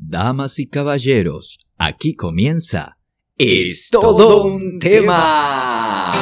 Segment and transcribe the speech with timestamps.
[0.00, 2.98] Damas y caballeros, aquí comienza
[3.36, 6.12] Es todo un tema.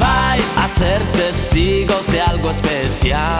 [0.00, 3.36] Vais a ser testigos de algo especial.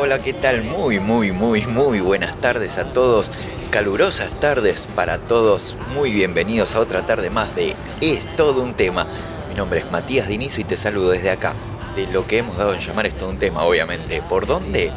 [0.00, 0.62] Hola, ¿qué tal?
[0.64, 3.30] Muy, muy, muy, muy buenas tardes a todos.
[3.70, 5.76] Calurosas tardes para todos.
[5.94, 9.06] Muy bienvenidos a otra tarde más de Es todo un tema.
[9.48, 11.54] Mi nombre es Matías Dinizo y te saludo desde acá.
[11.96, 14.22] De lo que hemos dado en llamar Es todo un tema, obviamente.
[14.22, 14.92] ¿Por dónde?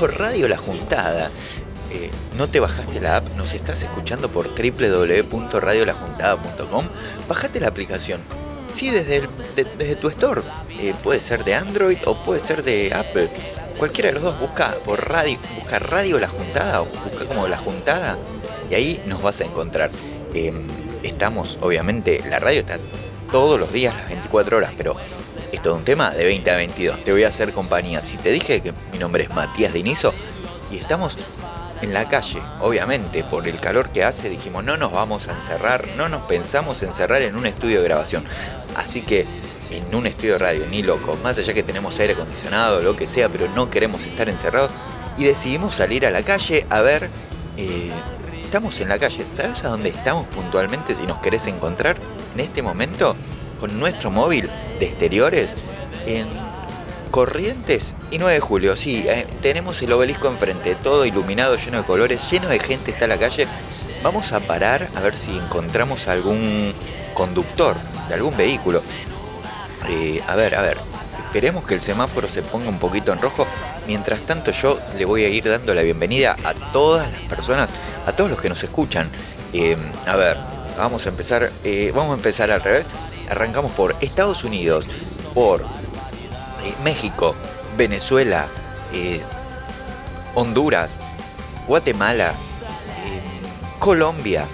[0.00, 1.30] Por Radio La Juntada.
[1.90, 3.24] Eh, ¿No te bajaste la app?
[3.36, 6.86] ¿Nos estás escuchando por www.radiolajuntada.com?
[7.28, 8.20] Bajate la aplicación.
[8.72, 10.42] Sí, desde, el- de- desde tu store.
[10.80, 13.28] Eh, puede ser de Android o puede ser de Apple.
[13.78, 17.56] Cualquiera de los dos, busca por radio, busca Radio La Juntada o busca como La
[17.56, 18.18] Juntada
[18.68, 19.88] y ahí nos vas a encontrar.
[20.34, 20.52] Eh,
[21.04, 22.78] estamos, obviamente, la radio está
[23.30, 24.96] todos los días, las 24 horas, pero
[25.52, 27.04] es todo un tema de 20 a 22.
[27.04, 28.00] Te voy a hacer compañía.
[28.02, 30.12] Si te dije que mi nombre es Matías Dinizo
[30.72, 31.16] y estamos
[31.80, 35.86] en la calle, obviamente, por el calor que hace, dijimos no nos vamos a encerrar,
[35.96, 38.24] no nos pensamos encerrar en un estudio de grabación.
[38.74, 39.24] Así que
[39.70, 43.06] en un estudio de radio, ni loco, más allá que tenemos aire acondicionado, lo que
[43.06, 44.70] sea, pero no queremos estar encerrados.
[45.16, 47.08] Y decidimos salir a la calle a ver.
[47.56, 47.90] eh,
[48.42, 51.96] estamos en la calle, ¿sabes a dónde estamos puntualmente si nos querés encontrar
[52.34, 53.14] en este momento?
[53.60, 54.48] Con nuestro móvil
[54.80, 55.50] de exteriores
[56.06, 56.28] en
[57.10, 61.84] Corrientes y 9 de julio, sí, eh, tenemos el obelisco enfrente, todo iluminado, lleno de
[61.84, 63.46] colores, lleno de gente está en la calle.
[64.02, 66.72] Vamos a parar a ver si encontramos algún
[67.14, 67.76] conductor
[68.08, 68.82] de algún vehículo.
[69.88, 70.78] Eh, a ver, a ver,
[71.24, 73.46] esperemos que el semáforo se ponga un poquito en rojo.
[73.86, 77.70] Mientras tanto yo le voy a ir dando la bienvenida a todas las personas,
[78.06, 79.10] a todos los que nos escuchan.
[79.52, 79.76] Eh,
[80.06, 80.36] a ver,
[80.76, 82.86] vamos a empezar, eh, vamos a empezar al revés.
[83.30, 84.86] Arrancamos por Estados Unidos,
[85.34, 87.34] por eh, México,
[87.76, 88.46] Venezuela,
[90.34, 91.00] Honduras,
[91.66, 93.20] Guatemala, eh,
[93.78, 94.46] Colombia.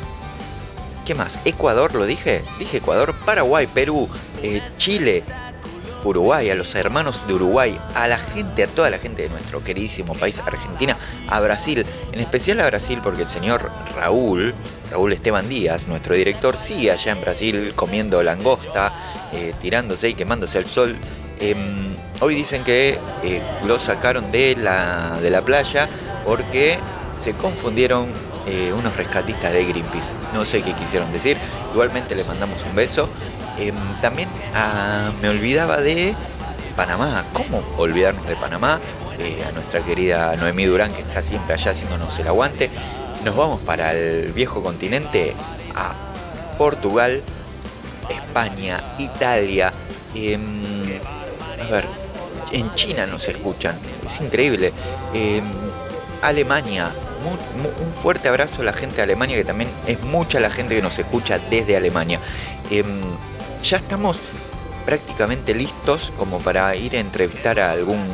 [1.06, 1.38] ¿Qué más?
[1.44, 2.42] Ecuador, lo dije.
[2.58, 4.08] Dije Ecuador, Paraguay, Perú,
[4.44, 5.24] eh, Chile,
[6.04, 9.64] Uruguay, a los hermanos de Uruguay, a la gente, a toda la gente de nuestro
[9.64, 14.54] queridísimo país, Argentina, a Brasil, en especial a Brasil porque el señor Raúl,
[14.90, 18.92] Raúl Esteban Díaz, nuestro director, sigue allá en Brasil comiendo langosta,
[19.32, 20.94] eh, tirándose y quemándose al sol.
[21.40, 25.88] Em, hoy dicen que eh, lo sacaron de la, de la playa
[26.26, 26.78] porque
[27.18, 28.08] se confundieron
[28.76, 30.12] unos rescatistas de Greenpeace.
[30.34, 31.38] No sé qué quisieron decir.
[31.72, 33.08] Igualmente les mandamos un beso.
[33.58, 36.14] Em, también ah, me olvidaba de
[36.76, 37.24] Panamá.
[37.32, 38.80] ¿Cómo olvidarnos de Panamá?
[39.18, 42.70] Eh, a nuestra querida Noemí Durán, que está siempre allá haciéndonos el aguante.
[43.24, 45.34] Nos vamos para el viejo continente,
[45.74, 45.94] a
[46.58, 47.22] Portugal,
[48.08, 49.72] España, Italia.
[50.14, 51.00] em,
[51.60, 51.86] a ver,
[52.52, 53.76] en China nos escuchan.
[54.06, 54.72] Es increíble.
[55.12, 55.44] Em,
[56.22, 56.90] Alemania.
[57.80, 60.82] un fuerte abrazo a la gente de Alemania, que también es mucha la gente que
[60.82, 62.20] nos escucha desde Alemania.
[63.64, 64.18] Ya estamos
[64.84, 68.06] prácticamente listos como para ir a entrevistar a algún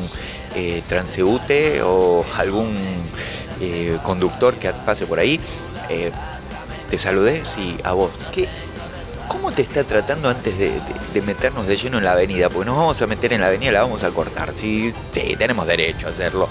[0.55, 2.77] eh, transeúnte o algún
[3.61, 5.41] eh, conductor que pase por ahí.
[5.89, 6.13] Eh,
[6.89, 8.13] te saludé, sí, a vos.
[8.31, 8.49] ¿Qué,
[9.27, 12.49] ¿Cómo te está tratando antes de, meternos de lleno en la avenida?
[12.49, 14.53] Porque nos vamos a meter en la avenida, la vamos a cortar.
[14.55, 16.49] Sí, sí, tenemos derecho a hacerlo.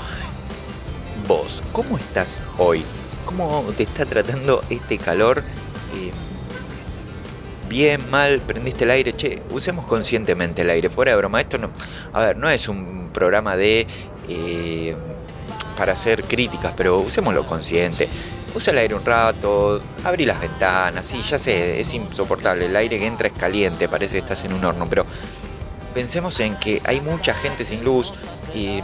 [1.26, 2.84] Vos, ¿cómo estás hoy?
[3.26, 5.42] ¿Cómo te está tratando este calor?
[7.70, 9.14] Bien, mal, prendiste el aire.
[9.14, 10.90] Che, usemos conscientemente el aire.
[10.90, 11.70] Fuera de broma, esto no.
[12.14, 13.86] A ver, no es un programa de.
[14.28, 14.96] eh,
[15.78, 18.10] para hacer críticas, pero usémoslo consciente.
[18.54, 22.66] Usa el aire un rato, abrí las ventanas, sí, ya sé, es insoportable.
[22.66, 25.06] El aire que entra es caliente, parece que estás en un horno, pero
[25.94, 28.12] pensemos en que hay mucha gente sin luz
[28.54, 28.82] y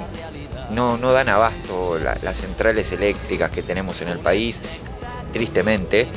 [0.69, 4.61] no, no dan abasto la- las centrales eléctricas que tenemos en el país,
[5.33, 6.07] tristemente.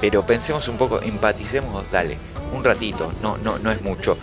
[0.00, 2.16] Pero pensemos un poco, empaticemos, dale,
[2.54, 4.16] un ratito, no, no, no es mucho.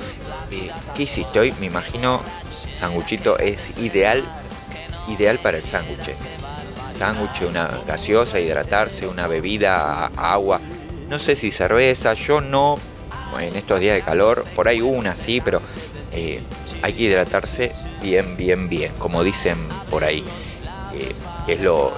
[0.51, 1.53] Eh, ¿Qué hiciste hoy?
[1.59, 2.21] Me imagino,
[2.73, 4.23] sanguchito es ideal,
[5.07, 6.15] ideal para el sándwich.
[6.95, 10.59] Sándwich, una gaseosa, hidratarse, una bebida, agua.
[11.09, 12.75] No sé si cerveza, yo no,
[13.39, 15.61] en estos días de calor, por ahí una sí, pero
[16.11, 16.41] eh,
[16.81, 17.71] hay que hidratarse
[18.01, 19.57] bien, bien, bien, como dicen
[19.91, 20.23] por ahí.
[20.93, 21.13] Eh,
[21.47, 21.93] es lo,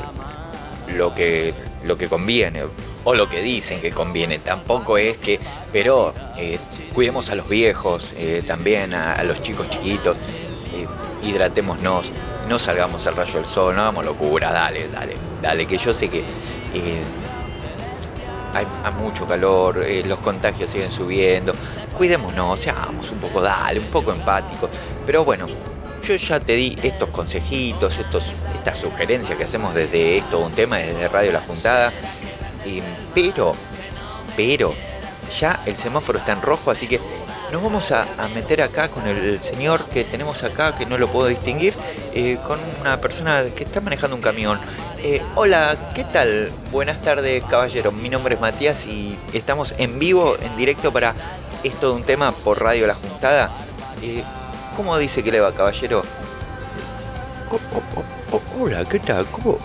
[0.96, 1.54] lo, que,
[1.86, 2.64] lo que conviene,
[3.04, 4.40] o lo que dicen que conviene.
[4.40, 5.40] Tampoco es que,
[5.72, 6.60] pero eh,
[6.94, 10.18] cuidemos a los viejos, eh, también a, los chicos chiquitos,
[10.74, 10.88] eh,
[11.24, 12.12] hidratémonos,
[12.48, 16.10] no salgamos al rayo del sol, no hagamos locura, dale, dale, dale, que yo sé
[16.10, 16.24] que
[18.54, 18.66] hay,
[19.00, 21.54] mucho calor, los contagios siguen subiendo.
[21.98, 24.70] Cuidémonos, seamos un poco, dale, un poco empáticos.
[25.06, 25.46] Pero bueno,
[26.02, 28.26] yo ya te di estos consejitos, estos,
[28.56, 31.94] estas sugerencias que hacemos desde esto, un tema, desde Radio La Juntada.
[33.14, 33.54] Pero,
[34.36, 34.74] pero,
[35.40, 37.00] ya el semáforo está en rojo, así que
[37.52, 41.08] nos vamos a, a meter acá con el señor que tenemos acá, que no lo
[41.08, 41.74] puedo distinguir,
[42.14, 44.60] eh, con una persona que está manejando un camión.
[45.02, 46.52] Eh, hola, ¿qué tal?
[46.72, 47.92] Buenas tardes, caballero.
[47.92, 51.16] Mi nombre es Matías y estamos en vivo, en directo para
[51.64, 53.50] esto de un tema por Radio La Juntada.
[54.02, 54.24] Eh,
[54.76, 56.04] ¿Cómo dice que le va, caballero?
[57.52, 59.26] Oh, oh, oh, hola, ¿qué tal?
[59.28, 59.58] ¿Cómo,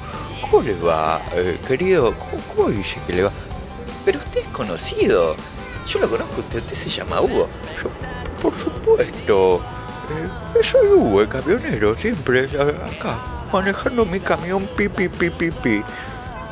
[0.50, 2.14] cómo le va, eh, querido?
[2.19, 3.31] ¿Cómo, ¿Cómo dice que le va?
[4.05, 5.37] Pero usted es conocido.
[5.87, 7.49] Yo lo conozco, usted, se llama Hugo.
[7.82, 7.91] Yo,
[8.43, 9.62] por supuesto.
[10.55, 13.19] Eh, soy Hugo, el camionero, siempre eh, acá,
[13.52, 15.82] manejando mi camión pi, pi, pi, pi, pi.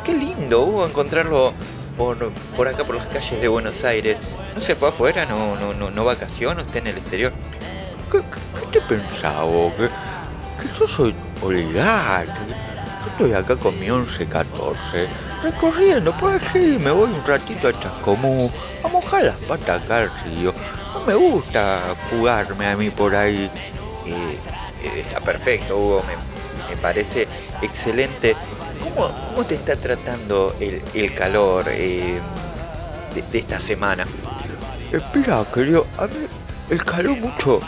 [0.05, 1.53] Qué lindo, Hugo, encontrarlo
[1.97, 2.17] por,
[2.57, 4.17] por acá, por las calles de Buenos Aires.
[4.55, 5.27] ¿No se fue afuera?
[5.27, 6.05] ¿No, no, no, no
[6.63, 7.33] usted en el exterior?
[8.11, 9.73] ¿Qué, qué, qué te pensaba vos?
[9.75, 12.72] ¿Que, que yo soy oligarca?
[13.11, 15.09] Estoy acá con mi 1114,
[15.43, 18.51] recorriendo, pues sí, me voy un ratito a Chascomú,
[18.83, 20.55] a mojar las patas acá al río.
[20.95, 23.51] No me gusta fugarme a mí por ahí.
[24.07, 24.39] Eh,
[24.83, 26.05] eh, está perfecto, Hugo.
[26.07, 27.29] Me, me parece
[27.61, 28.37] excelente.
[28.83, 32.19] ¿Cómo, cómo te está tratando el, el calor eh,
[33.15, 34.05] de, de esta semana?
[34.93, 36.27] Espera, querido, a mí
[36.71, 37.61] el calor mucho.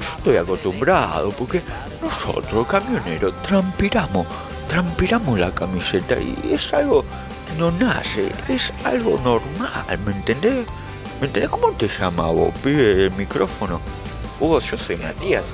[0.00, 1.62] Estoy acostumbrado porque
[2.02, 4.26] nosotros, camioneros, transpiramos,
[4.68, 7.04] transpiramos la camiseta y es algo
[7.48, 10.66] que no nace, es algo normal, ¿me entendés?
[11.20, 11.50] ¿Me entendés?
[11.50, 12.52] ¿Cómo te llamas vos?
[12.62, 13.80] Pide el micrófono.
[14.40, 15.52] Hugo, yo soy Matías.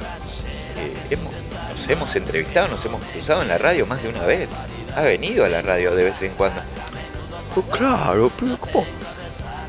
[0.76, 1.32] Eh, hemos-
[1.70, 4.50] nos hemos entrevistado, nos hemos cruzado en la radio más de una vez.
[4.96, 6.60] Ha venido a la radio de vez en cuando.
[7.54, 8.84] Pues claro, pero ¿cómo,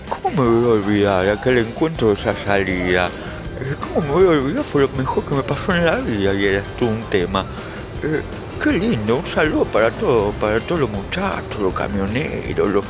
[0.10, 3.10] cómo me voy a olvidar aquel encuentro de esa salida?
[3.64, 4.64] Eh, ¿Cómo me voy a olvidar?
[4.64, 7.46] Fue lo mejor que me pasó en la vida y eres tú un tema.
[8.04, 8.22] Eh,
[8.62, 12.86] qué lindo, un saludo para todos, para todos los muchachos, los camioneros, los,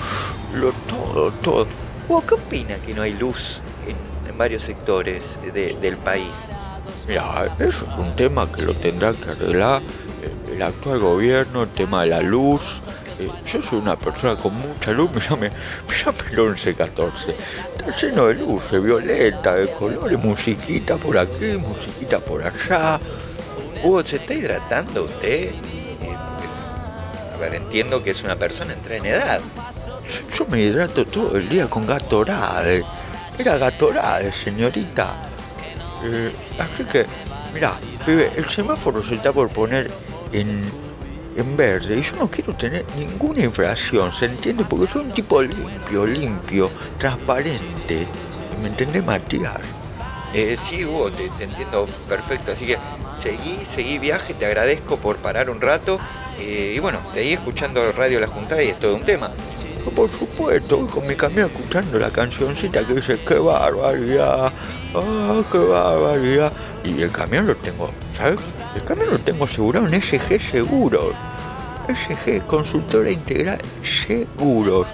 [0.56, 1.68] los todo, todo.
[2.08, 6.50] Hugo, ¿qué opina que no hay luz en, varios sectores de- del país?
[7.08, 9.82] Mira, eso es un tema que lo tendrá que arreglar
[10.52, 12.82] el actual gobierno, el tema de la luz.
[13.20, 15.52] Eh, yo soy una persona con mucha luz, mírame,
[15.90, 17.36] mírame el 1114.
[17.68, 23.00] Está lleno de luces, violeta, de colores, musiquita por aquí, musiquita por allá.
[23.84, 25.52] Hugo, ¿se está hidratando usted?
[25.52, 26.16] Eh,
[27.34, 29.42] a ver, entiendo que es una persona entrada en edad.
[30.38, 32.84] Yo me hidrato todo el día con Gatorade.
[33.38, 35.14] Era Gatorade, señorita.
[36.04, 37.06] Eh, así que,
[37.54, 37.74] mira,
[38.06, 39.92] pibe, el semáforo se está por poner
[40.32, 40.62] en,
[41.36, 44.66] en verde y yo no quiero tener ninguna infracción, ¿se entiende?
[44.68, 48.08] Porque soy un tipo limpio, limpio, transparente.
[48.62, 49.58] ¿Me entiendes, Matías?
[50.34, 52.52] Eh, sí, Hugo, te entiendo perfecto.
[52.52, 52.78] Así que
[53.16, 56.00] seguí, seguí viaje, te agradezco por parar un rato.
[56.40, 59.32] Eh, y bueno, seguí escuchando Radio La Juntada y es todo un tema.
[59.96, 64.52] Por supuesto, con mi camión escuchando la cancioncita que dice qué barbaridad,
[64.96, 66.54] ah, qué barbaridad.
[66.84, 68.40] Y el camión lo tengo, ¿sabes?
[68.76, 71.14] El camión lo tengo asegurado en SG Seguros.
[71.88, 74.88] SG, consultora integral Seguros.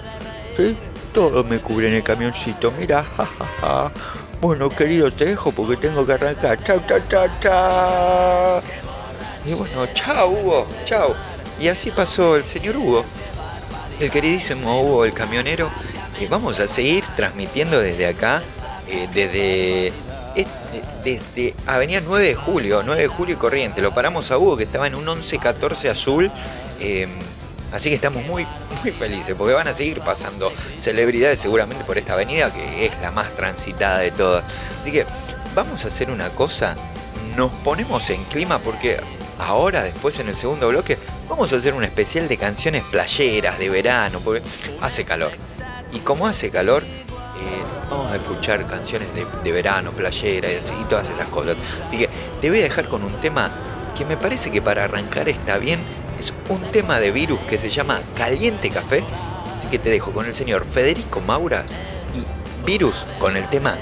[0.56, 0.76] ¿Sí?
[1.14, 3.92] Todo me cubre en el camioncito, mira, jajaja.
[4.40, 6.62] Bueno, querido, te dejo porque tengo que arrancar.
[6.64, 8.60] Chau, chau, chau, chau.
[9.44, 11.14] Y bueno, chao, Hugo, chao.
[11.60, 13.04] Y así pasó el señor Hugo,
[14.00, 15.70] el queridísimo Hugo, el camionero.
[16.18, 18.42] Y vamos a seguir transmitiendo desde acá,
[18.88, 19.92] eh, desde,
[21.04, 23.82] desde Avenida 9 de Julio, 9 de Julio y Corriente.
[23.82, 26.30] Lo paramos a Hugo que estaba en un 11-14 azul.
[26.80, 27.06] eh,
[27.72, 28.46] así que estamos muy,
[28.82, 33.10] muy felices porque van a seguir pasando celebridades seguramente por esta avenida que es la
[33.10, 34.44] más transitada de todas.
[34.80, 35.04] Así que
[35.54, 36.74] vamos a hacer una cosa.
[37.36, 38.98] Nos ponemos en clima porque
[39.40, 43.68] ahora, después en el segundo bloque, vamos a hacer un especial de canciones playeras de
[43.68, 44.42] verano porque
[44.80, 45.32] hace calor.
[45.92, 51.28] Y como hace calor, eh, vamos a escuchar canciones de, verano, playera y todas esas
[51.28, 51.56] cosas.
[51.86, 52.08] Así que
[52.40, 53.50] te voy a dejar con un tema
[53.96, 55.80] que me parece que para arrancar está bien.
[56.18, 59.04] Es un tema de virus que se llama Caliente Café.
[59.56, 61.64] Así que te dejo con el señor Federico Maura
[62.14, 63.76] y Virus con el tema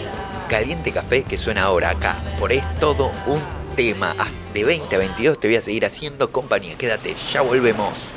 [0.49, 2.21] Caliente Café que suena ahora acá.
[2.38, 4.13] Por es todo un tema.
[4.19, 6.77] Ah, de 20 a 22 te voy a seguir haciendo compañía.
[6.77, 8.17] Quédate, ya volvemos.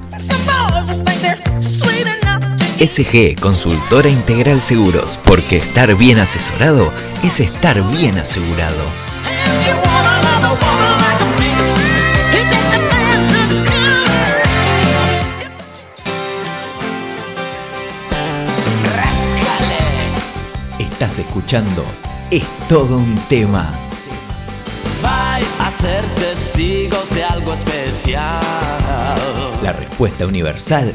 [2.83, 6.91] SG Consultora Integral Seguros, porque estar bien asesorado
[7.23, 8.83] es estar bien asegurado.
[20.79, 21.85] Estás escuchando
[22.31, 23.71] Es todo un tema.
[25.03, 28.41] Vais a ser testigos de algo especial.
[29.61, 30.91] La respuesta universal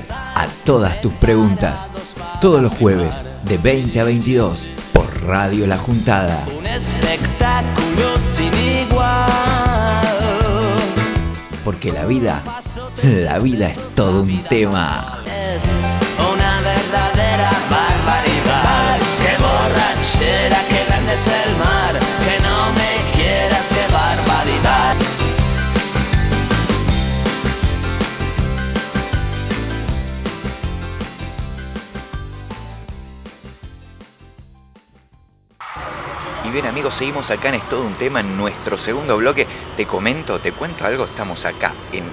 [0.66, 1.92] todas tus preguntas.
[2.40, 6.44] Todos los jueves de 20 a 22 por Radio La Juntada.
[6.58, 8.52] Un espectáculo sin
[8.90, 9.30] igual.
[11.64, 12.42] Porque la vida,
[13.04, 15.15] la vida es todo un tema.
[36.96, 39.46] Seguimos acá en Es Todo un Tema en nuestro segundo bloque.
[39.76, 42.04] Te comento, te cuento algo, estamos acá en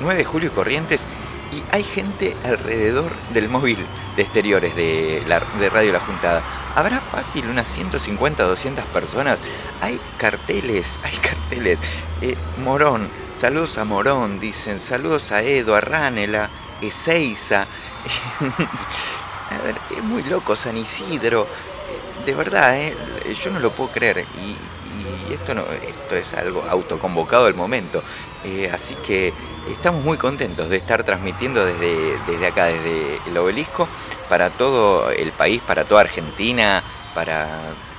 [0.00, 1.06] 9 de julio y Corrientes
[1.52, 3.78] y hay gente alrededor del móvil
[4.16, 6.42] de exteriores de, la, de Radio La Juntada.
[6.74, 9.38] Habrá fácil unas 150, 200 personas.
[9.80, 11.78] Hay carteles, hay carteles.
[12.20, 13.08] Eh, Morón,
[13.40, 16.50] saludos a Morón, dicen, saludos a Edo, a Ranela,
[16.82, 17.68] Ezeiza.
[19.50, 21.46] a ver, es muy loco San Isidro.
[22.26, 22.94] De verdad, eh,
[23.40, 24.26] yo no lo puedo creer.
[24.44, 24.56] Y,
[25.32, 28.02] esto, no, esto es algo autoconvocado del momento.
[28.44, 29.32] Eh, así que
[29.72, 33.88] estamos muy contentos de estar transmitiendo desde, desde acá, desde el obelisco,
[34.28, 36.82] para todo el país, para toda Argentina,
[37.14, 37.48] para,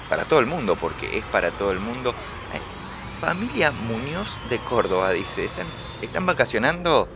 [0.10, 2.14] para todo el mundo, porque es para todo el mundo.
[3.22, 5.68] Familia Muñoz de Córdoba, dice, ¿están,
[6.02, 7.08] están vacacionando?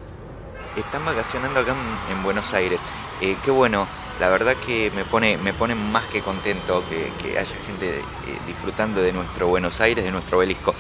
[0.75, 1.73] Están vacacionando acá
[2.09, 2.81] en, en Buenos Aires.
[3.21, 3.87] Eh, qué bueno,
[4.19, 8.03] la verdad que me pone, me pone más que contento que, haya gente eh,
[8.45, 10.75] disfrutando de nuestro Buenos Aires, de nuestro obelisco.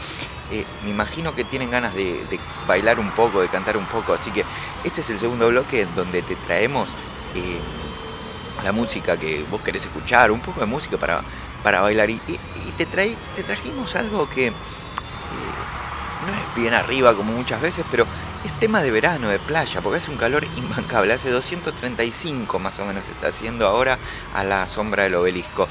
[0.51, 2.23] Eh, me imagino que tienen ganas de,
[2.67, 4.43] bailar un poco, de cantar un poco, así que
[4.83, 6.89] este es el segundo bloque donde te traemos
[7.35, 7.59] eh,
[8.63, 11.21] la música que vos querés escuchar, un poco de música para,
[11.63, 12.09] para bailar.
[12.09, 12.39] Y, y-
[12.77, 18.05] te, traí, te trajimos algo que no es bien arriba como muchas veces, pero
[18.43, 21.13] es tema de verano, de playa, porque hace un calor imbancable.
[21.13, 23.99] Hace 235 más o menos está haciendo ahora
[24.33, 25.67] a la sombra del obelisco.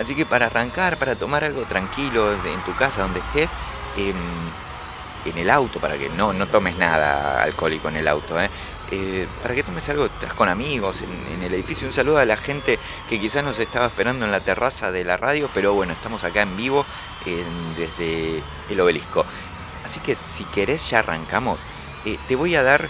[0.00, 3.52] Así que para arrancar, para tomar algo tranquilo en tu casa, donde estés,
[3.96, 4.16] em,
[5.24, 8.50] en el auto, para que no, no tomes nada alcohólico en el auto, ¿eh?
[8.94, 11.86] Eh, para que tomes algo, estás con amigos en, el edificio.
[11.86, 12.78] Un saludo a la gente
[13.08, 16.42] que quizás nos estaba esperando en la terraza de la radio, pero bueno, estamos acá
[16.42, 16.84] en vivo
[17.78, 19.24] desde el obelisco.
[19.92, 21.60] Así que si querés ya arrancamos.
[22.06, 22.88] Eh, te voy a dar eh,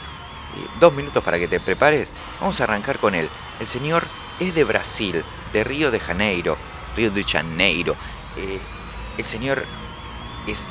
[0.78, 2.09] dos minutos para que te prepares.
[2.40, 3.28] Vamos a arrancar con él.
[3.59, 4.06] El señor
[4.38, 6.56] es de Brasil, de Río de Janeiro.
[6.97, 7.97] Río de Janeiro.
[8.37, 8.61] Eh,
[9.18, 9.64] el señor
[10.47, 10.68] es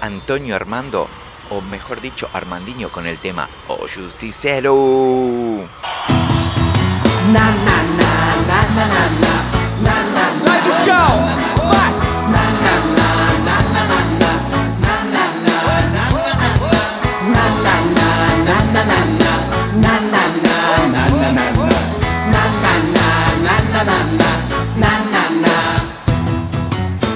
[0.00, 1.06] Antonio Armando,
[1.50, 5.68] o mejor dicho, Armandinho con el tema O Justicero.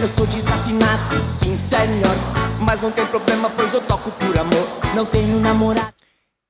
[0.00, 2.14] Eu sou desafinado, sim, senhor.
[2.60, 4.68] Mas não tem problema, pois eu toco por amor.
[4.94, 5.92] Não tenho namorado.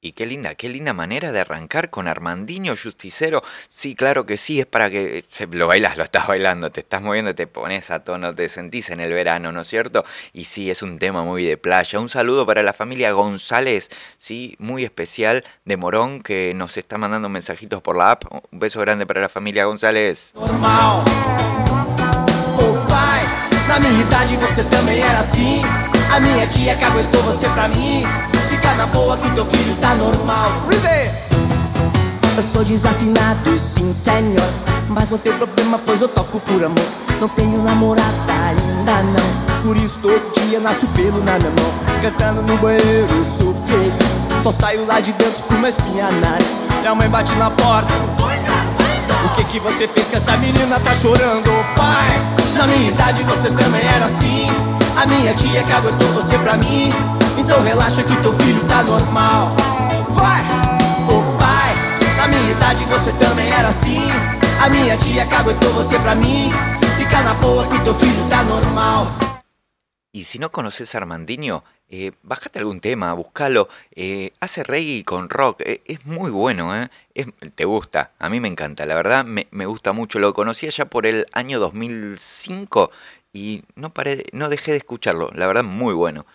[0.01, 3.43] Y qué linda, qué linda manera de arrancar con Armandinho Justicero.
[3.69, 7.03] Sí, claro que sí, es para que se, lo bailas, lo estás bailando, te estás
[7.03, 10.05] moviendo, te pones a tono, te sentís en el verano, ¿no es cierto?
[10.33, 11.99] Y sí, es un tema muy de playa.
[11.99, 13.89] Un saludo para la familia González,
[14.19, 18.25] sí, muy especial de Morón, que nos está mandando mensajitos por la app.
[18.31, 20.33] Un beso grande para la familia González.
[20.35, 21.78] normal.
[23.69, 25.63] Na minha idade você também era assim.
[26.11, 28.03] A minha tia que aguentou você pra mim.
[28.49, 30.51] Fica na boa que teu filho tá normal.
[32.37, 34.49] Eu sou desafinado, sim, senhor.
[34.89, 36.87] Mas não tem problema, pois eu toco por amor.
[37.21, 39.63] Não tenho namorada ainda não.
[39.63, 41.73] Por isso todo dia nasce o pelo na minha mão.
[42.01, 44.23] Cantando no banheiro, sou feliz.
[44.43, 46.61] Só saio lá de dentro com uma espinha na nariz.
[46.81, 47.93] Minha mãe bate na porta.
[47.95, 48.58] O
[49.39, 52.57] que que você fez que essa menina tá chorando, pai?
[52.57, 54.47] Na minha idade você também era assim.
[55.01, 56.91] A minha tia que aguentou você pra mim.
[57.39, 59.55] Então relaxa que teu filho tá normal.
[60.11, 60.43] Vai!
[61.09, 61.75] Ô pai,
[62.17, 64.03] na minha idade você também era assim.
[64.61, 66.51] A minha tia que aguentou você pra mim.
[66.97, 69.07] Fica na boa que teu filho tá normal.
[70.13, 73.69] Y si no conoces a Armandinho, eh, bájate algún tema, buscalo.
[73.95, 76.91] eh, hace reggae con rock, eh, es muy bueno, ¿eh?
[77.55, 80.19] Te gusta, a mí me encanta, la verdad me, gusta mucho.
[80.19, 82.91] Lo conocí allá por el año 2005
[83.33, 86.27] y no paré, no dejé de escucharlo, la verdad muy bueno.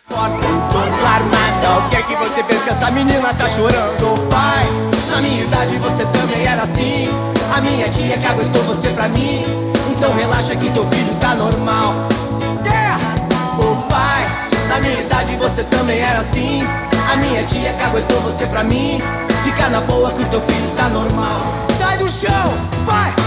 [14.74, 16.64] Na minha idade você também era assim.
[17.12, 19.00] A minha tia que aguentou você pra mim.
[19.44, 21.42] Fica na boa que teu filho tá normal.
[21.78, 22.54] Sai do chão,
[22.86, 23.23] vai!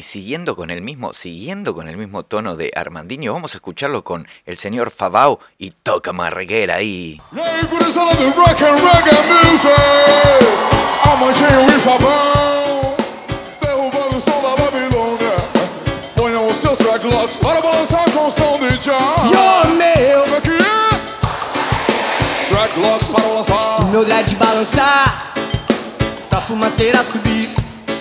[0.00, 4.02] Y siguiendo con el mismo, siguiendo con el mismo tono de Armandinho, vamos a escucharlo
[4.02, 7.20] con el señor Fabao y toca marreguera ahí.
[17.42, 20.24] Para balançar com o som de jazz Yo, meu!
[22.50, 25.32] Para balançar Meu dread balançar
[26.28, 27.48] Pra fumaceira subir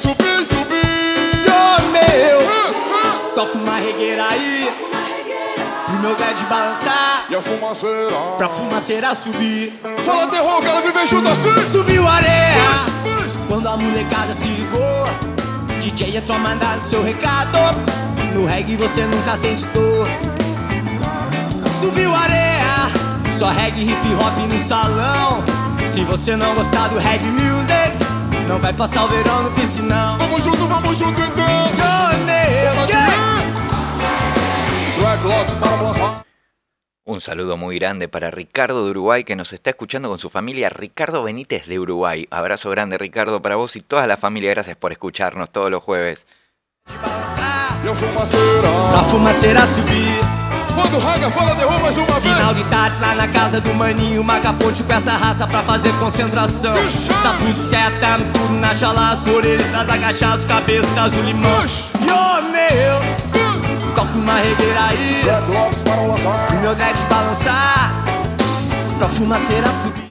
[0.01, 0.68] Subir, subir
[1.87, 2.41] meu!
[2.41, 3.31] Eh, eh.
[3.35, 4.71] Toca uma regueira aí.
[5.85, 7.25] Pro meu dread balançar.
[7.29, 8.15] E a fumaceira.
[8.37, 9.73] Pra fumaceira subir.
[10.05, 12.29] Fala terror, quero viver junto assim Subiu areia.
[13.47, 15.29] Quando a molecada se ligou
[15.81, 17.57] DJ entrou a mandar no seu recado.
[18.33, 20.07] No reggae você nunca sente dor.
[21.79, 22.91] Subiu areia.
[23.37, 25.43] Só reggae hip hop no salão.
[25.87, 27.97] Se você não gostar do reggae music
[28.47, 30.17] Não vai passar o verão no piscinão.
[30.19, 31.68] Vamos junto, vamos junto então
[37.05, 40.69] Un saludo muy grande para Ricardo de Uruguay que nos está escuchando con su familia,
[40.69, 42.27] Ricardo Benítez de Uruguay.
[42.31, 46.25] Abrazo grande Ricardo para vos y toda la familia, gracias por escucharnos todos los jueves.
[50.75, 52.23] Quando Raga fala, derruba mais uma vez.
[52.23, 55.91] Final de tarde lá na casa do maninho Marca ponte com essa raça pra fazer
[55.99, 56.73] concentração!
[57.21, 61.65] Tá tudo certo, tá tudo na chalaça Orelhas agachadas, cabeça azul limão!
[62.07, 63.48] Yo, meu,
[63.99, 66.61] toca uma regueira aí Dreadlocks para lançar.
[66.61, 68.05] Meu dread balançar
[68.97, 70.09] Pra fumaceira subir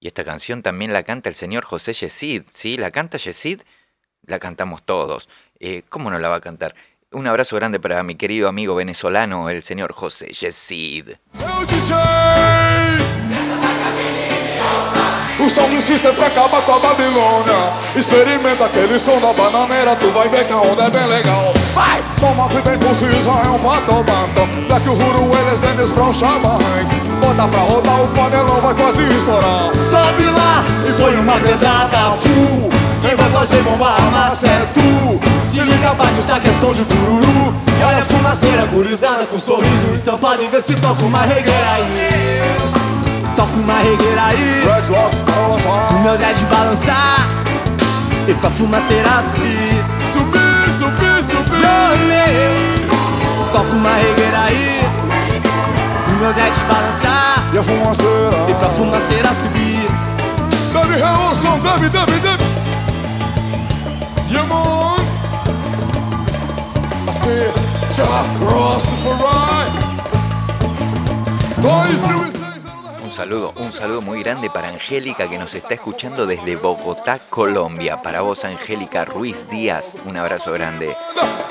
[0.00, 2.76] Y esta canción también la canta el señor José Yesid, ¿sí?
[2.76, 3.62] ¿La canta Yesid?
[4.26, 5.30] La cantamos todos.
[5.60, 6.74] Eh, ¿Cómo no la va a cantar?
[7.10, 11.14] Un abrazo grande para mi querido amigo venezolano, el señor José Yesid.
[15.84, 17.72] O system pra acabar com a Babilônia.
[17.94, 21.52] Experimenta aquele som da bananeira Tu vai ver que a onda é bem legal.
[21.74, 22.02] Vai!
[22.18, 26.88] Toma fita impulso Israel pato bato Daqui o Huru, eles Dennis Brown Chamarrães
[27.20, 29.72] Bota pra rodar o panelão vai quase estourar.
[29.74, 32.70] Sobe lá e põe uma pedrada full
[33.02, 35.20] Quem vai fazer bomba massa é tu.
[35.44, 37.54] Se liga, bate os que é som de cururu.
[37.78, 42.83] E olha a fumaceira gurizada com sorriso estampado E vê se toca uma regueira aí
[43.36, 44.60] Toca uma regueira aí.
[44.62, 45.92] Dreadlocks para lançar.
[45.92, 47.28] O meu dread balançar.
[48.28, 54.80] E pra fumaceira subir Subir, subir, subir meu, Toca uma regueira aí.
[56.08, 57.42] O meu dread balançar.
[57.52, 58.50] E a fumaceira.
[58.50, 59.88] E pra fumaceira subir
[60.72, 62.44] Baby, Harrelson, baby, baby, baby
[64.28, 64.98] Yeah, man
[67.06, 67.52] I say,
[67.96, 68.04] Ja,
[68.40, 69.84] Rastafari
[71.62, 72.33] 2006 Un
[73.14, 78.02] saludo, un saludo muy grande para Angélica que nos está escuchando desde Bogotá, Colombia.
[78.02, 80.96] Para vos, Angélica Ruiz Díaz, un abrazo grande.
[81.14, 81.44] Puta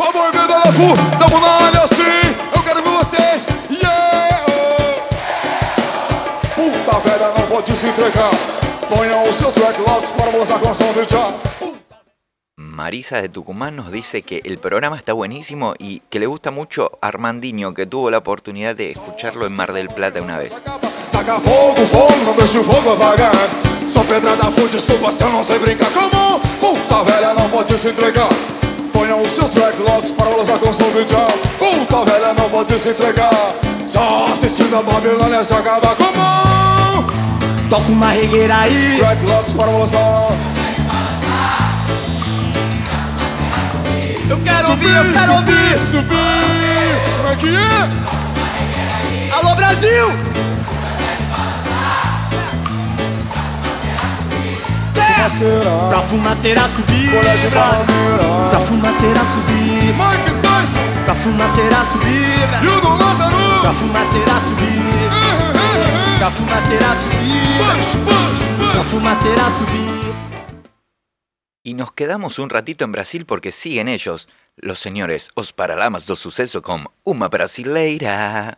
[12.56, 17.00] Marisa de Tucumán nos dice que el programa está buenísimo y que le gusta mucho
[17.02, 20.54] Armandinho, que tuvo la oportunidad de escucharlo en Mar del Plata una vez.
[35.96, 37.68] Para?
[37.68, 40.63] Toca uma regueira aí lançar
[44.30, 45.88] Eu quero ouvir, eu quero ouvir.
[45.88, 46.08] Subir,
[47.18, 47.90] como é é?
[49.34, 50.34] Alô Brasil!
[54.94, 55.90] Será?
[55.90, 57.50] Pra fumaceira subir, Colégio.
[57.52, 63.36] Bananeira Pra fumaceira subir, Mike Tyson pra fumaceira subir, e o Dom Lázaro.
[63.62, 64.84] Pra fumaceira subir,
[66.18, 67.44] pra fumaceira subir,
[68.72, 69.83] pra fumaceira subir.
[71.66, 76.18] Y nos quedamos un ratito en Brasil porque siguen ellos, los señores Os Paralamas do
[76.18, 78.58] Suceso con Uma Brasileira.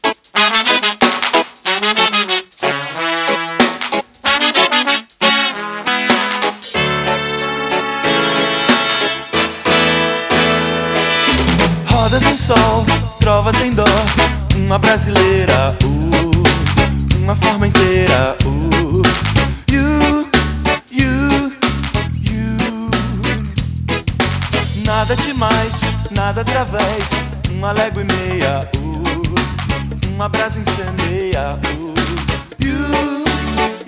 [11.87, 12.87] Rodas em sol,
[13.19, 13.85] trovas em dó,
[14.55, 18.64] uma brasileira, uh, uma forma inteira, uh,
[24.85, 27.09] Nada demais, nada através,
[27.49, 31.93] uma légua e meia, uh, uma brasa incendeia, uh,
[32.63, 32.75] you,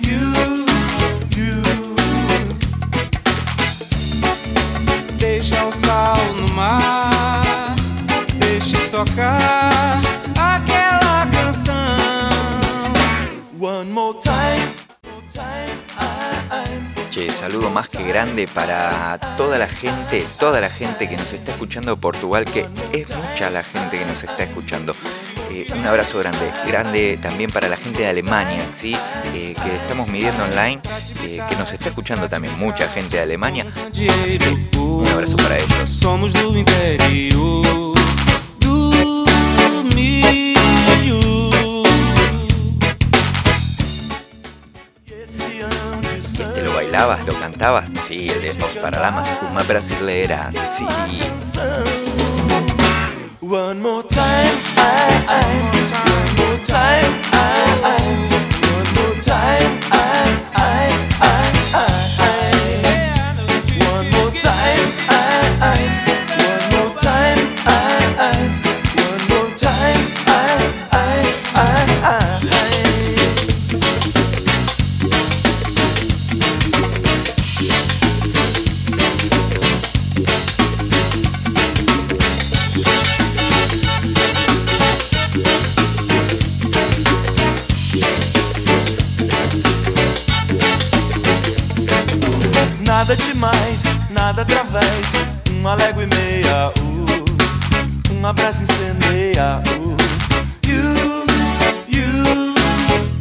[0.00, 0.66] you,
[1.36, 1.62] you.
[5.18, 7.17] Deixa o sal no mar,
[17.26, 21.94] Saludo más que grande para toda la gente, toda la gente que nos está escuchando
[21.94, 24.94] de Portugal, que es mucha la gente que nos está escuchando.
[25.50, 28.96] Eh, un abrazo grande, grande también para la gente de Alemania, ¿sí?
[29.34, 30.80] Eh, que estamos midiendo online,
[31.24, 33.66] eh, que nos está escuchando también mucha gente de Alemania.
[34.76, 35.88] Un abrazo para ellos.
[35.90, 37.94] somos do interior
[38.58, 38.92] do
[46.98, 47.88] bailabas, lo cantabas?
[48.06, 50.84] Sí, el de Os Paralamas, una brasilera, sí.
[53.40, 55.44] One more time, I, I,
[56.10, 57.44] one more time, I,
[57.84, 57.98] I,
[58.74, 61.34] one more time, I, I, I,
[61.74, 62.17] I,
[94.38, 95.14] nada através.
[95.50, 99.62] Uma légua e meia, uh, um abraço incendeia.
[99.66, 99.96] Uh,
[100.66, 101.26] you,
[101.88, 102.54] you,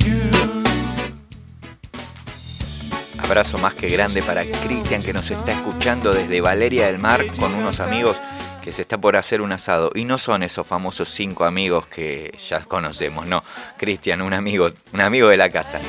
[0.05, 0.63] you.
[3.23, 7.53] Abrazo más que grande para Cristian que nos está escuchando desde Valeria del Mar con
[7.55, 8.17] unos amigos
[8.63, 9.91] que se está por hacer un asado.
[9.95, 13.43] Y no son esos famosos cinco amigos que ya conocemos, no.
[13.77, 15.79] Cristian, un amigo, un amigo de la casa.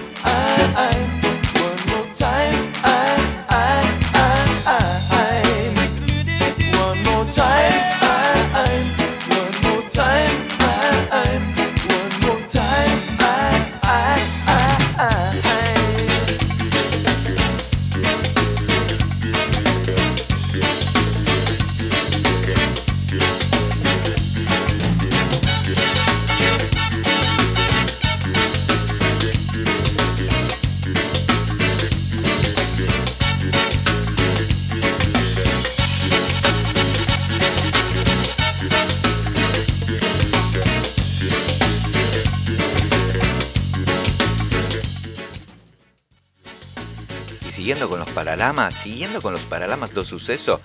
[47.68, 50.58] Siguiendo con los paralamas, siguiendo con los paralamas dos sucesos,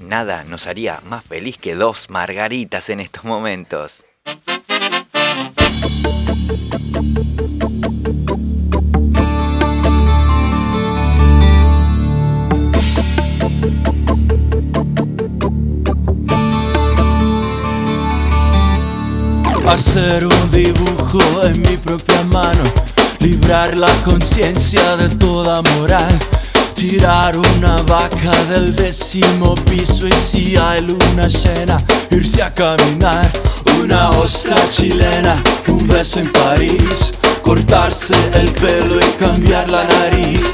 [0.00, 4.04] nada nos haría más feliz que dos margaritas en estos momentos.
[19.68, 22.64] Hacer un dibujo en mi propia mano,
[23.24, 26.18] librar la conciencia de toda moral,
[26.74, 31.78] tirar una vaca del décimo piso y si hay luna llena,
[32.10, 33.26] irse a caminar,
[33.80, 40.44] una ostra chilena, un beso en París, cortarse el pelo y cambiar la nariz.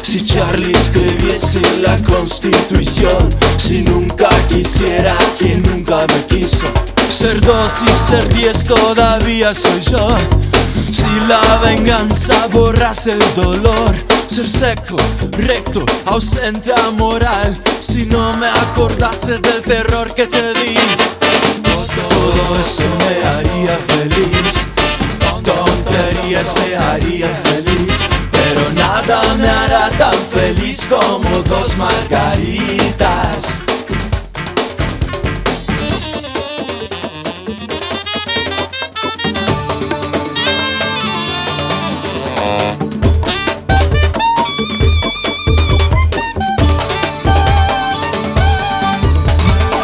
[0.00, 6.66] Si Charlie escribiese la constitución, si nunca quisiera quien nunca me quiso.
[7.08, 10.08] Ser dos y ser diez todavía soy yo.
[10.90, 13.94] Si la venganza borrase el dolor,
[14.26, 14.96] ser seco,
[15.32, 17.60] recto, ausente a moral.
[17.80, 20.74] Si no me acordase del terror que te di,
[21.62, 24.66] todo eso me haría feliz.
[25.44, 27.94] Tonterías me harían feliz.
[28.30, 33.60] Pero nada me hará tan feliz como dos margaritas.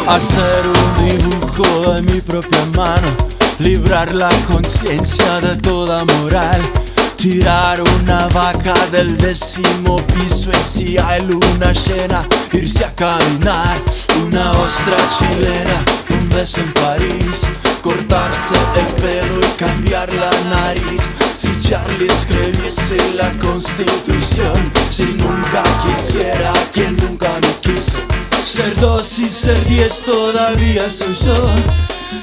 [0.08, 3.08] Hacer un dibujo en mi propia mano,
[3.58, 6.62] librar la conciencia de toda moral,
[7.16, 13.78] tirar una vaca del décimo piso y si hay luna llena, irse a caminar,
[14.24, 17.48] una ostra chilena, un beso en París,
[17.82, 21.08] cortarse el pelo y cambiar la nariz.
[21.34, 28.02] Si Charlie escribiese la constitución, si nunca quisiera quien nunca me quiso.
[28.46, 31.34] Ser dos y ser diez todavía soy yo.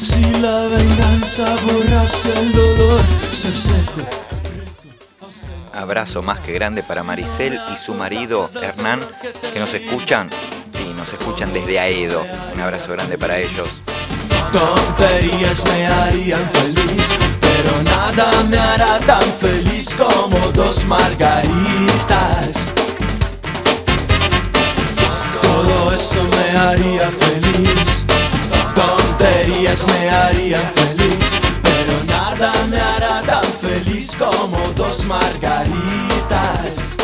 [0.01, 3.01] Si la venganza borrase el dolor,
[3.33, 4.07] ser seco.
[5.73, 9.01] Abrazo más que grande para Maricel y su marido Hernán
[9.51, 10.29] que nos escuchan,
[10.73, 12.25] sí, nos escuchan desde Aedo.
[12.53, 13.75] Un abrazo grande para ellos.
[14.53, 22.73] Tonterías me harían feliz, pero nada me hará tan feliz como dos margaritas.
[25.95, 28.05] Eso me haría feliz,
[28.73, 36.97] tonterías me harían feliz, pero nada me hará tan feliz como dos margaritas.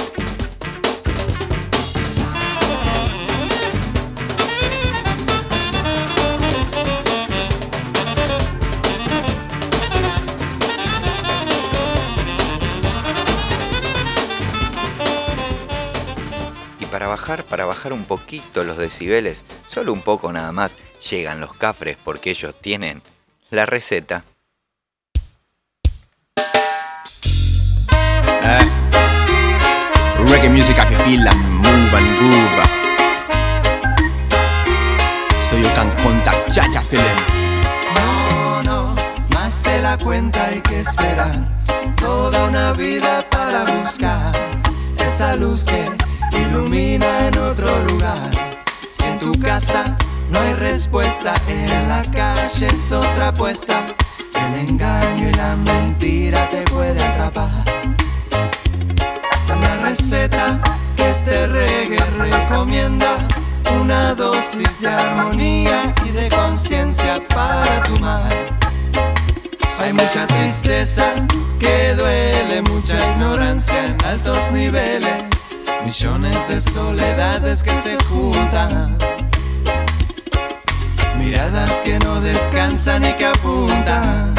[16.99, 20.75] Para bajar, para bajar un poquito los decibeles, solo un poco nada más,
[21.09, 23.01] llegan los cafres porque ellos tienen
[23.51, 24.25] la receta.
[30.29, 32.65] Reggae music I feel and move and groove
[35.37, 36.51] So you can contact
[36.85, 37.05] feeling
[37.95, 38.95] No, no,
[39.33, 41.31] más de la cuenta hay que esperar.
[41.95, 44.33] Toda una vida para buscar
[44.97, 48.31] esa luz que ilumina en otro lugar.
[48.91, 49.97] Si en tu casa
[50.31, 53.87] no hay respuesta, en la calle es otra apuesta.
[54.33, 57.49] El engaño y la mentira te puede atrapar.
[59.61, 60.59] La receta
[60.95, 63.17] que es este reggae recomienda
[63.81, 68.29] una dosis de armonía y de conciencia para tu mar.
[69.81, 71.13] Hay mucha tristeza
[71.59, 75.29] que duele, mucha ignorancia en altos niveles,
[75.83, 78.97] millones de soledades que se juntan.
[81.17, 84.33] Miradas que no descansan y que apuntan.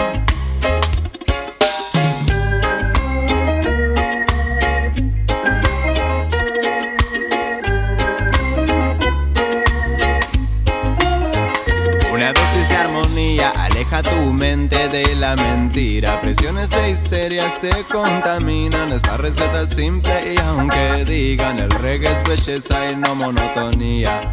[13.93, 16.21] Aleja tu mente de la mentira.
[16.21, 18.93] Presiones e histerias te contaminan.
[18.93, 24.33] Esta receta es simple y aunque digan el reggae es belleza y no monotonía.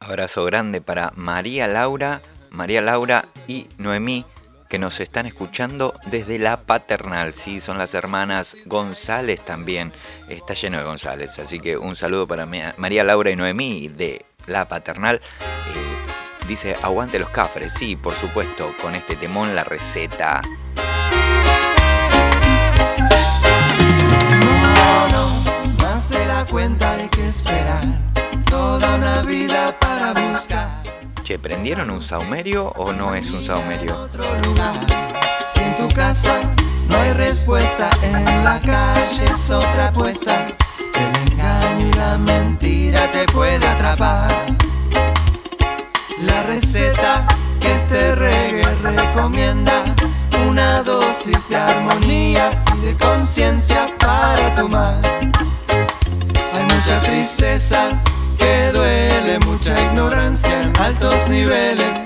[0.00, 4.24] Abrazo grande para María Laura, María Laura y Noemí
[4.68, 9.92] que nos están escuchando desde la paternal, sí, son las hermanas González también,
[10.28, 14.26] está lleno de González, así que un saludo para Ma- María Laura y Noemí de
[14.48, 15.20] la paternal.
[15.72, 16.12] Eh,
[16.46, 20.42] dice, aguante los cafres, sí, por supuesto, con este temón la receta.
[24.74, 27.82] No, no, más de la cuenta hay que esperar.
[28.48, 30.86] Toda una vida para buscar
[31.26, 34.08] Che, ¿prendieron un saumerio o no es un saumerio?
[35.44, 36.40] Si en tu casa
[36.88, 40.46] no hay respuesta, en la calle es otra apuesta.
[40.46, 44.55] El engaño y la mentira te puede atrapar.
[46.26, 47.26] La receta
[47.60, 49.84] que este reggae recomienda,
[50.48, 55.00] una dosis de armonía y de conciencia para tu mar.
[55.70, 57.90] Hay mucha tristeza
[58.38, 61.98] que duele, mucha ignorancia en altos niveles,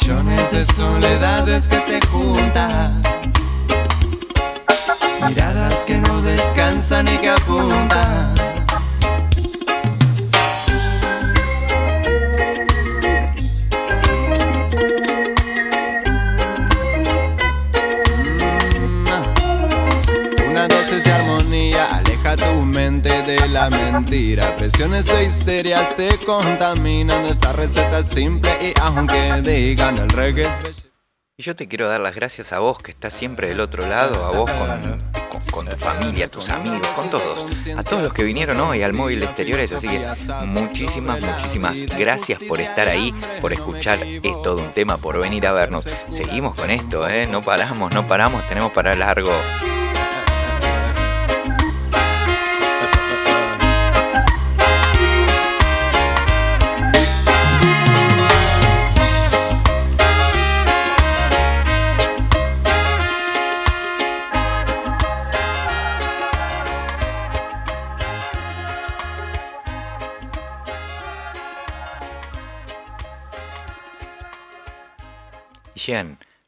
[0.00, 3.00] millones de soledades que se juntan.
[5.28, 8.63] Miradas que no descansan y que apuntan.
[23.70, 24.54] Mentira.
[24.56, 27.26] Presiones e histerias te contaminan.
[27.26, 30.48] Esta receta es simple y aunque digan el reggae.
[31.36, 34.24] Y yo te quiero dar las gracias a vos que estás siempre del otro lado,
[34.24, 35.00] a vos con,
[35.30, 37.46] con- con tu familia, tus amigos, con todos,
[37.76, 40.04] a todos los que vinieron hoy al móvil de exteriores, así que
[40.46, 45.52] muchísimas, muchísimas gracias por estar ahí, por escuchar Es todo un tema, por venir a
[45.52, 45.84] vernos.
[46.10, 47.26] Seguimos con esto, ¿eh?
[47.26, 49.32] no paramos, no paramos, tenemos para largo.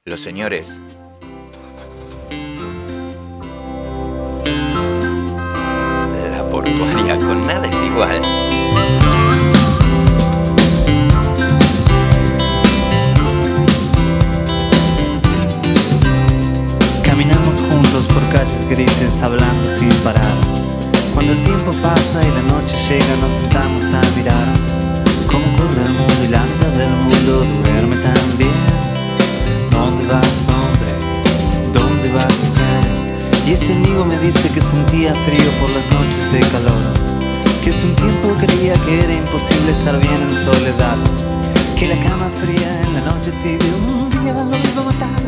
[0.07, 0.81] Los señores.
[6.31, 8.23] La portuaria con nada es igual.
[17.03, 20.33] Caminamos juntos por calles grises hablando sin parar.
[21.13, 24.47] Cuando el tiempo pasa y la noche llega nos sentamos a mirar
[25.27, 28.76] cómo corre el mundo y la mitad del mundo duerme también.
[29.77, 30.91] ¿Dónde vas hombre?
[31.71, 32.85] ¿Dónde vas mujer?
[33.47, 36.83] Y este amigo me dice que sentía frío por las noches de calor.
[37.63, 40.97] Que hace un tiempo creía que era imposible estar bien en soledad.
[41.79, 45.23] Que la cama fría en la noche tibia un día lo iba a matar.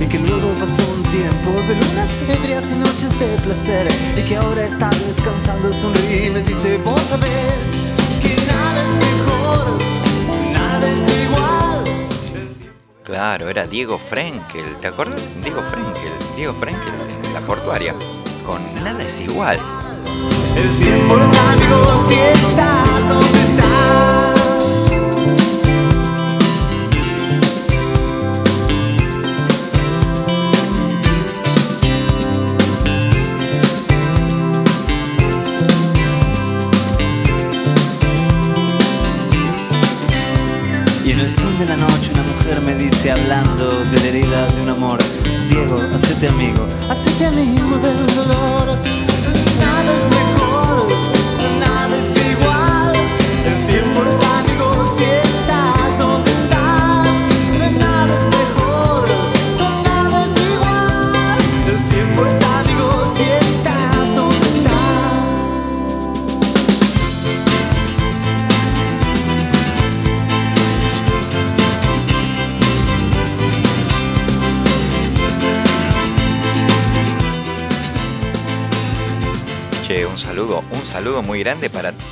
[0.00, 3.86] Y que luego pasó un tiempo de lunas ebrias y noches de placer
[4.18, 7.68] Y que ahora está descansando, sonríe y me dice Vos sabés
[8.20, 9.78] que nada es mejor,
[10.52, 11.53] nada es igual
[13.04, 15.20] Claro, era Diego Frenkel, ¿te acuerdas?
[15.42, 17.94] Diego Frenkel, Diego Frenkel en la portuaria.
[18.46, 19.60] Con nada es igual.
[20.56, 21.20] El tiempo,
[22.08, 24.13] si estás estás.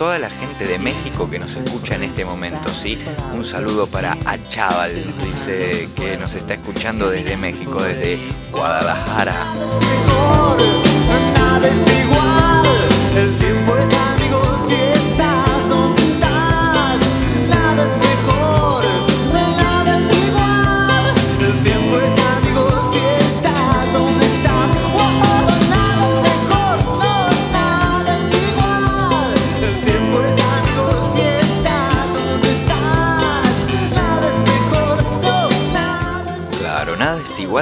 [0.03, 3.00] toda la gente de México que nos escucha en este momento, ¿sí?
[3.34, 8.18] Un saludo para Achaval, dice que nos está escuchando desde México, desde
[8.50, 9.32] Guadalajara.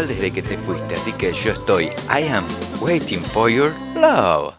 [0.06, 2.44] desde que te fuiste, así que yo estoy I am
[2.80, 4.49] waiting for your love.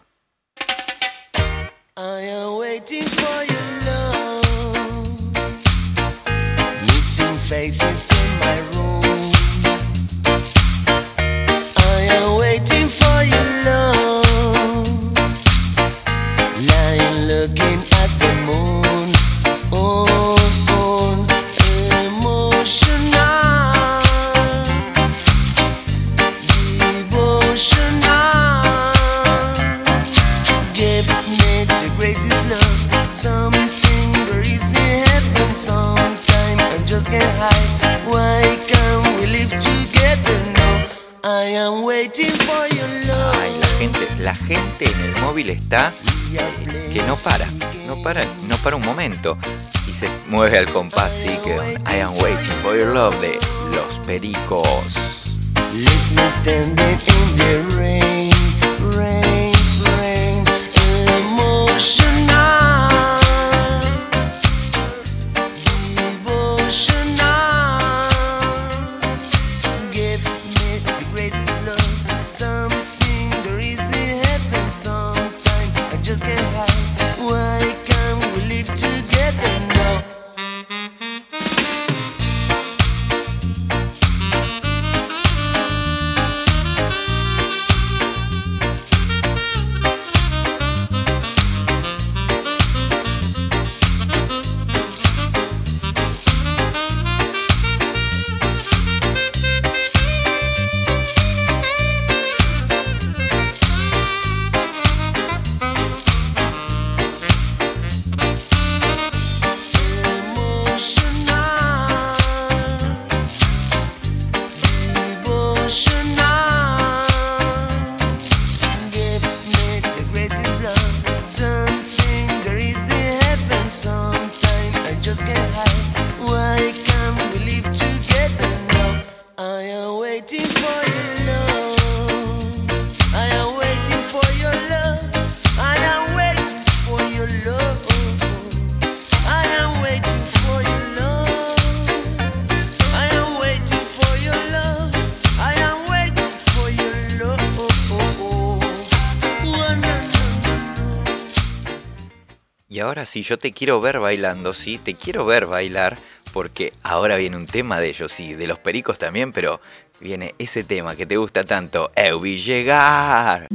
[153.12, 155.98] Si yo te quiero ver bailando, sí, te quiero ver bailar,
[156.32, 159.60] porque ahora viene un tema de ellos, sí, de los pericos también, pero
[160.00, 163.48] viene ese tema que te gusta tanto, Eubi Llegar.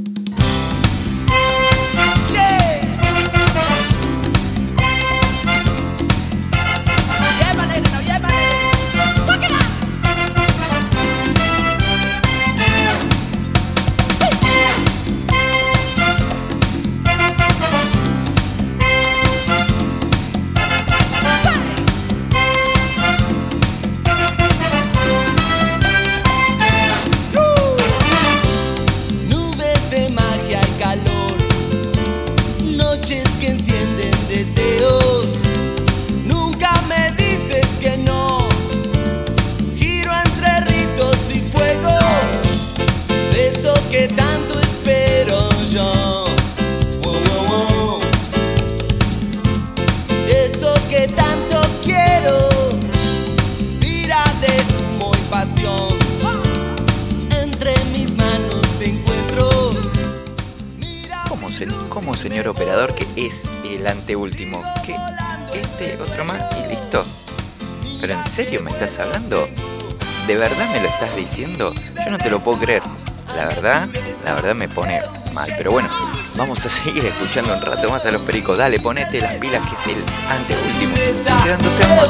[74.53, 74.99] me pone
[75.33, 75.53] mal.
[75.57, 75.89] Pero bueno,
[76.35, 78.57] vamos a seguir escuchando un rato más a los pericos.
[78.57, 80.95] Dale, ponete las pilas que es el anteúltimo.
[81.43, 82.07] Quedan dos temas.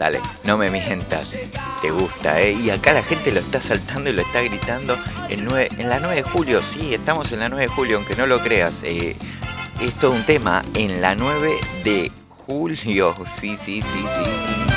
[0.00, 1.36] Dale, no me mientas,
[1.82, 2.52] te gusta, ¿eh?
[2.52, 4.96] Y acá la gente lo está saltando y lo está gritando
[5.28, 8.40] en, la 9 de julio, sí, estamos en la 9 de julio, aunque no lo
[8.40, 8.82] creas.
[8.82, 9.14] eh,
[9.78, 11.52] es todo un tema en la 9
[11.84, 12.10] de
[12.46, 14.69] julio, sí, sí, sí, sí.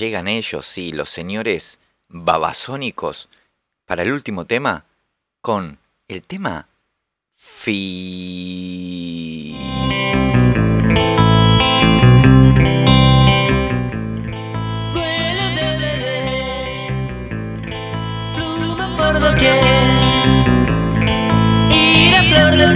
[0.00, 1.78] Llegan ellos, sí, los señores
[2.08, 3.28] babasónicos,
[3.84, 4.86] para el último tema,
[5.42, 5.78] con
[6.08, 6.68] el tema
[7.36, 8.74] Fi.
[14.92, 16.88] Duelo de bebé,
[18.34, 19.62] pluma por doquier,
[21.70, 22.66] ir a flor de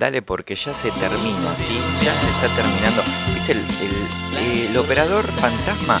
[0.00, 1.78] Dale porque ya se termina, ¿sí?
[2.02, 3.02] Ya se está terminando.
[3.34, 3.52] ¿Viste?
[3.52, 6.00] El, operador fantasma,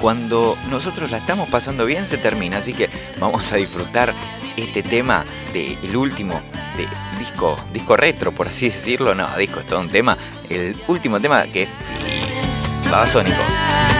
[0.00, 2.58] cuando nosotros la estamos pasando bien, se termina.
[2.58, 4.14] Así que vamos a disfrutar
[4.56, 6.40] este tema del último
[6.78, 9.14] de disco, disco retro, por así decirlo.
[9.14, 10.16] No, disco es todo un tema.
[10.48, 13.95] El último tema que es Babasónicos.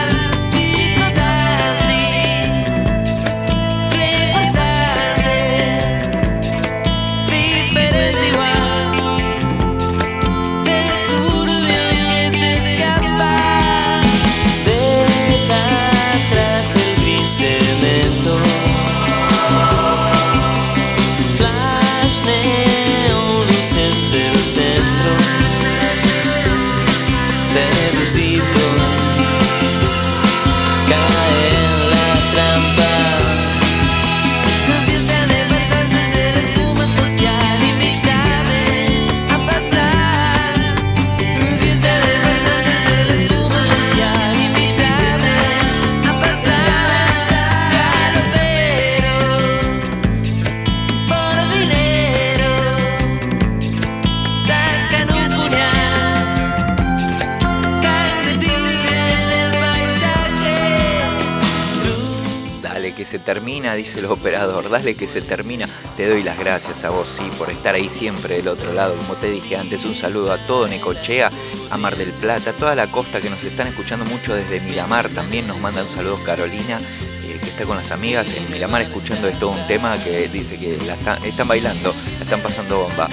[63.74, 65.66] Dice el operador, dale que se termina.
[65.96, 68.94] Te doy las gracias a vos, sí, por estar ahí siempre del otro lado.
[68.94, 71.30] Como te dije antes, un saludo a todo Necochea,
[71.70, 75.08] a Mar del Plata, a toda la costa que nos están escuchando mucho desde Miramar.
[75.08, 76.78] También nos manda un saludo Carolina,
[77.24, 80.78] eh, que está con las amigas en Miramar escuchando esto un tema que dice que
[80.86, 83.08] la están bailando, la están pasando bomba.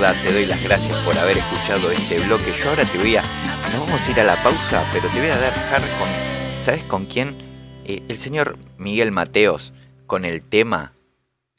[0.00, 2.52] Te doy las gracias por haber escuchado este bloque.
[2.52, 3.22] Yo ahora te voy a.
[3.70, 6.08] Nos vamos a ir a la pausa, pero te voy a dejar con.
[6.62, 7.36] ¿Sabes con quién?
[7.84, 9.74] Eh, el señor Miguel Mateos,
[10.06, 10.94] con el tema.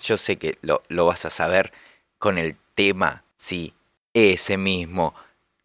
[0.03, 1.71] Yo sé que lo, lo vas a saber.
[2.17, 3.75] Con el tema, sí,
[4.15, 5.13] ese mismo.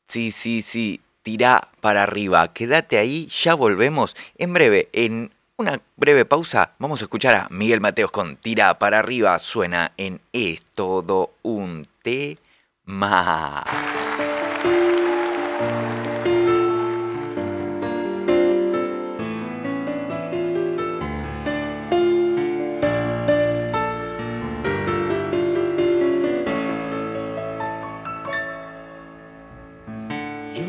[0.07, 1.01] Sí, sí, sí.
[1.23, 2.53] Tirá para arriba.
[2.53, 4.15] Quédate ahí, ya volvemos.
[4.37, 8.99] En breve, en una breve pausa, vamos a escuchar a Miguel Mateos con Tira para
[8.99, 9.39] arriba.
[9.39, 12.37] Suena en Es todo un tema.
[12.89, 12.95] Yo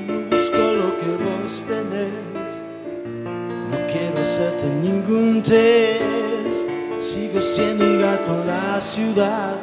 [0.08, 2.66] no busco lo que vos tenés,
[3.70, 6.68] no quiero hacerte ningún test.
[7.00, 9.56] Sigo siendo gato en la ciudad,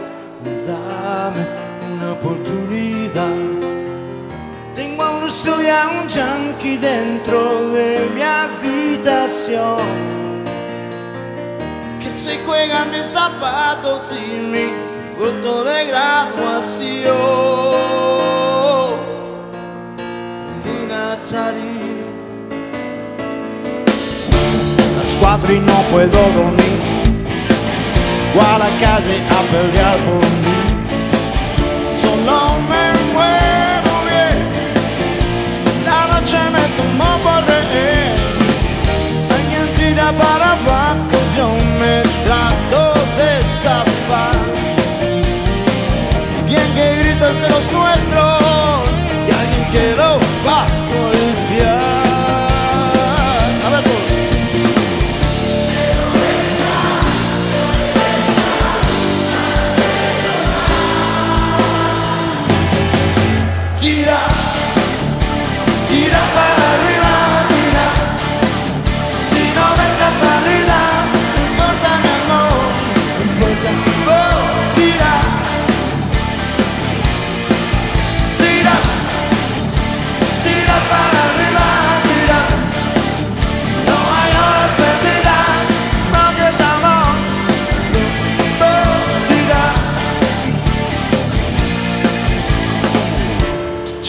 [2.05, 3.35] una oportunidad.
[4.75, 9.79] Tengo a un ruso y a un yankee dentro de mi habitación
[12.01, 14.67] que se juegan mis zapatos y mi
[15.17, 17.15] foto de graduación
[20.51, 21.81] en una Atari.
[24.99, 26.81] Las cuatro y no puedo dormir.
[28.15, 30.44] Salgo a la calle a pelear por mí.
[47.45, 48.04] De los nuestros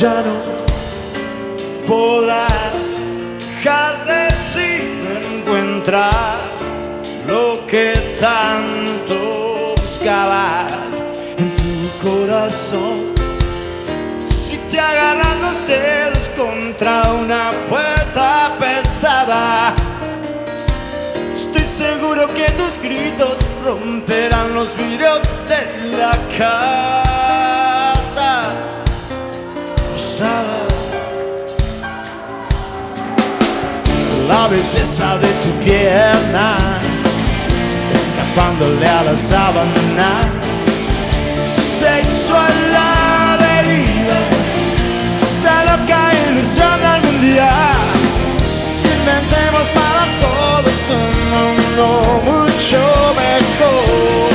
[0.06, 0.38] Ya no
[1.88, 2.74] podrás
[3.40, 4.88] dejar de sin
[5.40, 6.38] encontrar
[7.28, 10.72] lo que tanto buscabas
[11.40, 13.16] en tu corazón.
[14.30, 19.74] Si te agarran los dedos contra una puerta pesada,
[21.34, 27.25] estoy seguro que tus gritos romperán los vidrios de la casa
[34.46, 36.58] La belleza de tu pierna,
[37.92, 40.22] escapándole a la sábana,
[41.80, 44.20] sexo a la deriva,
[45.16, 47.50] esa loca ilusión de algún día.
[49.00, 54.35] Inventemos para todos un mundo mucho mejor.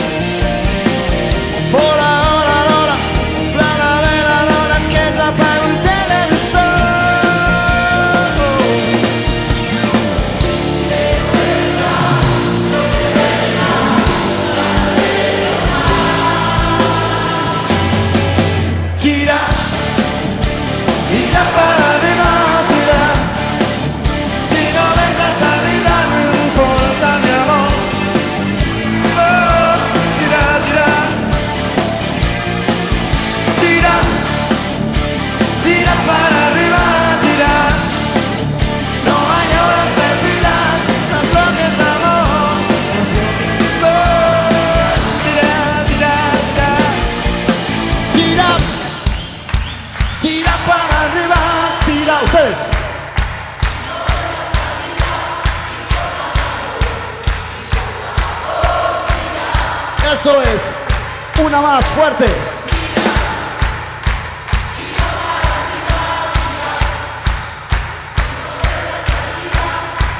[61.50, 62.26] Una más fuerte.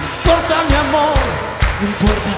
[0.01, 1.15] No importa mi amor,
[1.81, 2.31] no importa,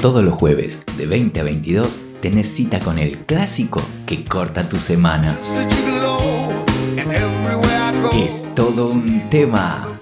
[0.00, 4.78] Todos los jueves de 20 a 22 tenés cita con el clásico que corta tu
[4.78, 5.36] semana.
[8.14, 9.98] Es todo un tema.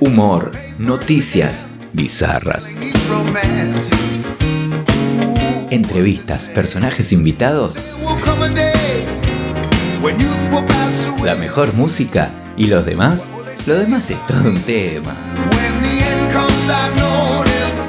[0.00, 2.74] Humor, noticias bizarras,
[5.70, 7.78] entrevistas, personajes invitados,
[11.22, 13.28] la mejor música y los demás.
[13.66, 15.14] Lo demás es todo un tema.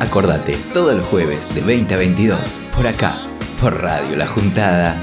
[0.01, 2.39] Acordate, todos los jueves de 20 a 22,
[2.75, 3.15] por acá,
[3.61, 4.99] por Radio La Juntada.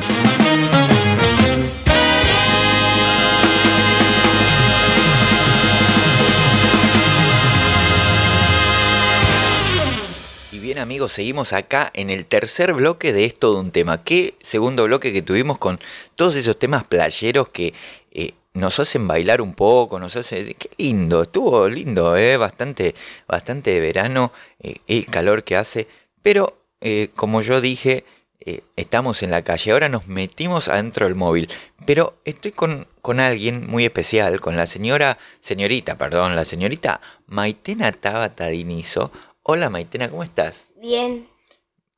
[10.50, 14.02] Y bien amigos, seguimos acá en el tercer bloque de esto de un tema.
[14.02, 15.78] Qué segundo bloque que tuvimos con
[16.16, 17.72] todos esos temas playeros que
[18.10, 20.54] eh, nos hacen bailar un poco, nos hace...
[20.54, 22.94] Qué lindo, estuvo lindo, eh, bastante,
[23.26, 25.88] bastante de verano, eh, el calor que hace.
[26.22, 28.04] Pero, eh, como yo dije,
[28.40, 31.48] eh, estamos en la calle, ahora nos metimos adentro del móvil.
[31.84, 37.92] Pero estoy con, con alguien muy especial, con la señora, señorita, perdón, la señorita Maitena
[37.92, 39.10] Tabata Dinizo.
[39.42, 40.66] Hola Maitena, ¿cómo estás?
[40.80, 41.28] Bien.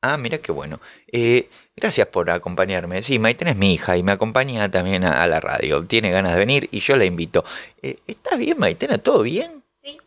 [0.01, 0.79] Ah, mira qué bueno.
[1.11, 3.03] Eh, gracias por acompañarme.
[3.03, 5.85] Sí, Maitena es mi hija y me acompaña también a, a la radio.
[5.85, 7.45] Tiene ganas de venir y yo la invito.
[7.83, 8.97] Eh, ¿Estás bien, Maitena?
[8.97, 9.63] ¿Todo bien?
[9.71, 9.99] Sí.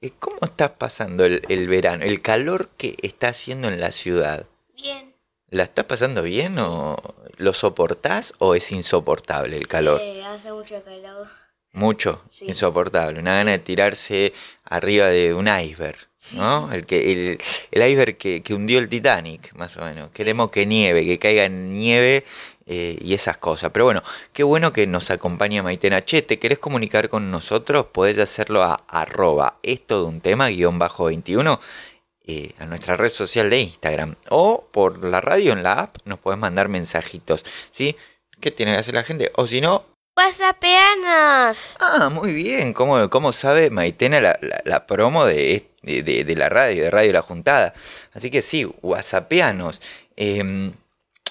[0.00, 2.04] Eh, ¿Cómo estás pasando el, el verano?
[2.04, 4.46] El calor que está haciendo en la ciudad.
[4.74, 5.14] Bien.
[5.50, 6.96] ¿La estás pasando bien o
[7.36, 10.00] lo soportás o es insoportable el calor?
[10.28, 11.28] Hace mucho calor.
[11.72, 12.46] Mucho, Sí.
[12.48, 13.20] insoportable.
[13.20, 14.32] Una gana de tirarse
[14.66, 15.96] arriba de un iceberg,
[16.34, 16.72] ¿no?
[16.72, 17.38] El, que, el,
[17.70, 20.10] el iceberg que, que hundió el Titanic, más o menos.
[20.10, 22.24] Queremos que nieve, que caiga nieve
[22.66, 23.70] eh, y esas cosas.
[23.72, 24.02] Pero bueno,
[24.32, 26.04] qué bueno que nos acompaña Maitena.
[26.04, 27.86] Che, ¿te querés comunicar con nosotros?
[27.92, 31.60] Podés hacerlo a arroba esto de un tema guion bajo 21
[32.26, 34.16] eh, a nuestra red social de Instagram.
[34.30, 37.96] O por la radio en la app nos podés mandar mensajitos, ¿sí?
[38.40, 39.30] ¿Qué tiene que hacer la gente?
[39.36, 39.84] O si no,
[40.16, 41.76] ¡Whatsappeanos!
[41.80, 42.72] Ah, muy bien.
[42.72, 47.22] ¿Cómo, cómo sabe Maitena la, la- la promo de, de, la radio, de Radio La
[47.22, 47.74] Juntada?
[48.14, 49.80] Así que sí, whatsappeanos.
[50.16, 50.72] Eh,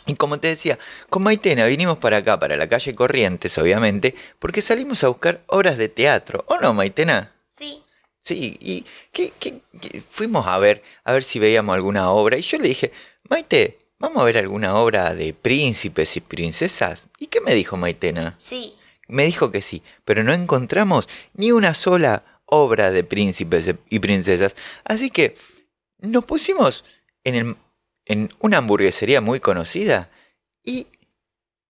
[0.08, 0.78] y como te decía,
[1.10, 5.78] con Maitena vinimos para acá, para la calle Corrientes, obviamente, porque salimos a buscar obras
[5.78, 6.46] de teatro.
[6.48, 7.32] ¿O no, Maitena?
[7.50, 7.82] Sí.
[8.22, 10.02] Sí, y ¿qué- qué- qué?
[10.10, 12.38] fuimos a ver, a ver si veíamos alguna obra.
[12.38, 12.92] Y yo le dije,
[13.30, 17.08] Maite, ¿vamos a ver alguna obra de príncipes y princesas?
[17.20, 18.36] ¿Y qué me dijo Maitena?
[18.38, 18.76] Sí.
[19.08, 24.56] Me dijo que sí, pero no encontramos ni una sola obra de príncipes y princesas.
[24.84, 25.38] Así que
[26.00, 26.84] nos pusimos
[27.24, 27.56] en, el-
[28.06, 30.10] en una hamburguesería muy conocida
[30.64, 30.88] y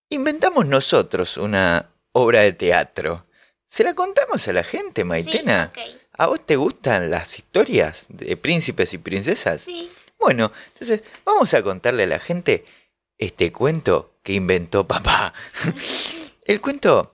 [0.09, 3.25] inventamos nosotros una obra de teatro.
[3.67, 5.71] ¿Se la contamos a la gente, Maitena?
[5.75, 5.81] Sí.
[6.17, 9.61] ¿A vos te gustan las historias de príncipes y princesas?
[9.61, 9.89] Sí.
[10.25, 12.65] Bueno, entonces vamos a contarle a la gente
[13.19, 15.35] este cuento que inventó papá.
[16.45, 17.13] El cuento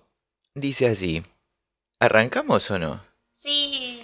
[0.55, 1.21] dice así.
[1.99, 3.03] ¿Arrancamos o no?
[3.33, 3.99] Sí.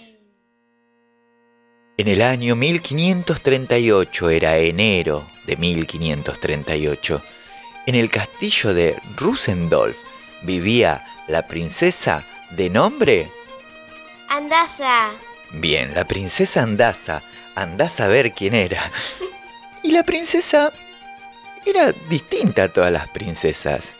[1.95, 7.21] En el año 1538, era enero de 1538,
[7.85, 9.95] en el castillo de Rusendolf
[10.41, 12.25] vivía la princesa
[12.57, 13.29] de nombre...
[14.27, 15.11] Andasa.
[15.53, 17.21] Bien, la princesa Andasa,
[17.55, 18.91] andás a ver quién era.
[19.83, 20.71] Y la princesa
[21.65, 23.93] era distinta a todas las princesas.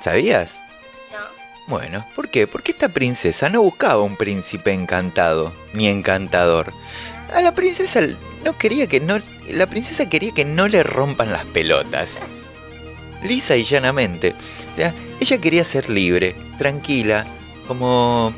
[0.00, 0.56] ¿Sabías?
[1.12, 1.18] No.
[1.68, 2.46] Bueno, ¿por qué?
[2.46, 6.72] Porque esta princesa no buscaba un príncipe encantado, ni encantador.
[7.32, 8.00] A la princesa
[8.44, 9.20] no quería que no.
[9.48, 12.18] La princesa quería que no le rompan las pelotas.
[13.22, 14.34] Lisa y llanamente.
[14.72, 17.26] O sea, ella quería ser libre, tranquila,
[17.66, 18.32] como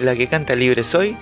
[0.00, 1.16] la que canta libre soy,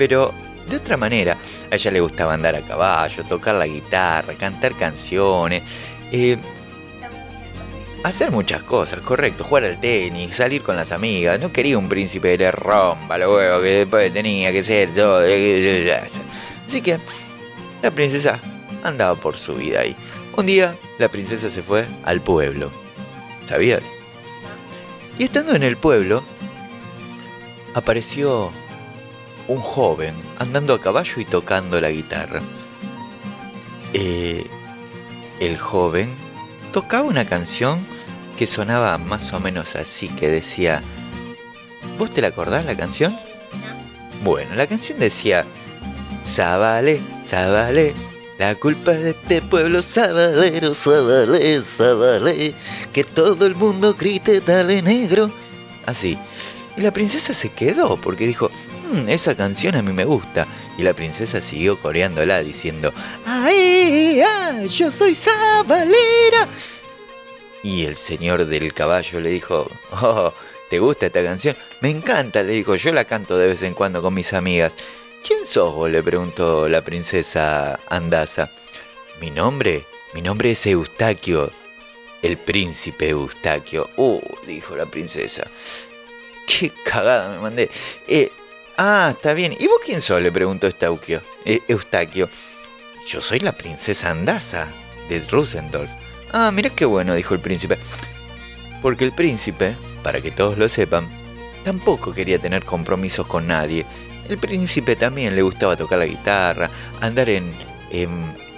[0.00, 0.32] pero
[0.66, 1.36] de otra manera.
[1.70, 5.62] A ella le gustaba andar a caballo, tocar la guitarra, cantar canciones,
[6.10, 6.38] eh,
[8.02, 11.38] hacer muchas cosas, correcto, jugar al tenis, salir con las amigas.
[11.38, 15.20] No quería un príncipe que le rompa los huevos, que después tenía que ser todo.
[15.20, 16.96] Así que
[17.82, 18.40] la princesa
[18.82, 19.94] andaba por su vida ahí.
[20.34, 22.70] Un día la princesa se fue al pueblo.
[23.46, 23.82] ¿Sabías?
[25.18, 26.24] Y estando en el pueblo,
[27.74, 28.50] apareció
[29.50, 32.40] un joven andando a caballo y tocando la guitarra.
[33.92, 34.46] Eh,
[35.40, 36.08] el joven
[36.72, 37.80] tocaba una canción
[38.38, 40.82] que sonaba más o menos así, que decía...
[41.98, 43.18] ¿Vos te la acordás la canción?
[44.22, 45.44] Bueno, la canción decía...
[46.24, 47.94] Zabale, Zabale,
[48.38, 52.54] la culpa es de este pueblo sabalero, Zabale, Zabale,
[52.92, 55.32] que todo el mundo grite dale negro.
[55.86, 56.16] Así.
[56.76, 58.50] Y la princesa se quedó porque dijo,
[58.90, 60.46] "Mm, esa canción a mí me gusta.
[60.76, 62.92] Y la princesa siguió coreándola diciendo,
[63.26, 66.48] ¡Ay, ah, yo soy Sabalera!
[67.62, 70.32] Y el señor del caballo le dijo, oh,
[70.70, 71.56] ¿te gusta esta canción?
[71.80, 74.72] Me encanta, le dijo, yo la canto de vez en cuando con mis amigas.
[75.26, 75.90] ¿Quién sos vos?
[75.90, 78.50] le preguntó la princesa Andasa.
[79.20, 79.84] Mi nombre,
[80.14, 81.50] mi nombre es Eustaquio,
[82.22, 83.90] el príncipe Eustaquio.
[83.96, 85.46] Uh, dijo la princesa.
[86.46, 87.70] Qué cagada me mandé.
[88.08, 88.32] Eh,
[88.80, 89.54] ah, está bien.
[89.58, 90.22] ¿Y vos quién sos?
[90.22, 91.20] le preguntó Eustaquio.
[91.44, 92.28] Eh, Eustaquio.
[93.06, 94.68] Yo soy la princesa Andasa
[95.08, 95.90] de Rosendorf.
[96.32, 97.78] Ah, mira qué bueno, dijo el príncipe.
[98.82, 101.06] Porque el príncipe, para que todos lo sepan,
[101.64, 103.84] tampoco quería tener compromisos con nadie.
[104.28, 106.70] El príncipe también le gustaba tocar la guitarra,
[107.00, 107.52] andar en,
[107.90, 108.08] en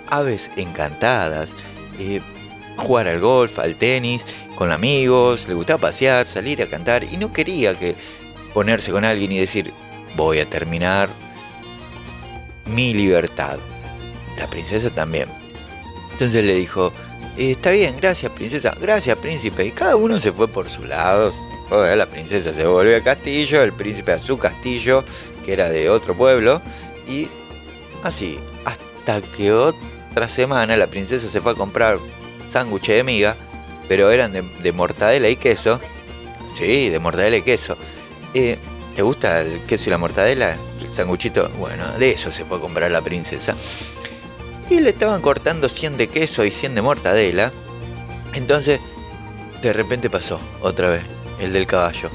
[0.09, 1.53] aves encantadas,
[1.99, 2.20] eh,
[2.77, 7.33] jugar al golf, al tenis, con amigos, le gustaba pasear, salir a cantar y no
[7.33, 7.97] quería que
[8.53, 9.73] ponerse con alguien y decir
[10.17, 11.09] voy a terminar
[12.67, 13.59] mi libertad.
[14.39, 15.29] La princesa también.
[16.13, 16.93] Entonces le dijo,
[17.37, 19.65] "Eh, está bien, gracias princesa, gracias príncipe.
[19.65, 21.33] Y cada uno se fue por su lado.
[21.69, 25.05] Joder, La princesa se volvió al castillo, el príncipe a su castillo,
[25.45, 26.61] que era de otro pueblo.
[27.09, 27.29] Y
[28.03, 31.99] así, hasta que otra semana la princesa se fue a comprar
[32.51, 33.37] sándwiches de miga,
[33.89, 35.81] pero eran de, de mortadela y queso.
[36.55, 37.77] Sí, de mortadela y queso.
[38.35, 38.59] Eh,
[38.95, 40.57] ¿Te gusta el queso y la mortadela?
[40.80, 41.49] El sanguchito.
[41.59, 43.55] Bueno, de eso se a comprar la princesa.
[44.68, 47.53] Y le estaban cortando 100 de queso y 100 de mortadela.
[48.34, 48.80] Entonces,
[49.62, 51.03] de repente pasó otra vez
[51.40, 52.11] el del caballo.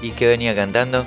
[0.00, 1.06] ¿Y qué venía cantando?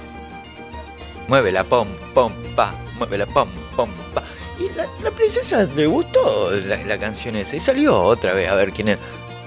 [1.27, 2.73] Mueve la pom, pom, pa.
[2.97, 4.23] Mueve la pom, pom, pa.
[4.59, 8.55] Y la, la princesa le gustó la, la canción esa y salió otra vez a
[8.55, 8.99] ver quién era.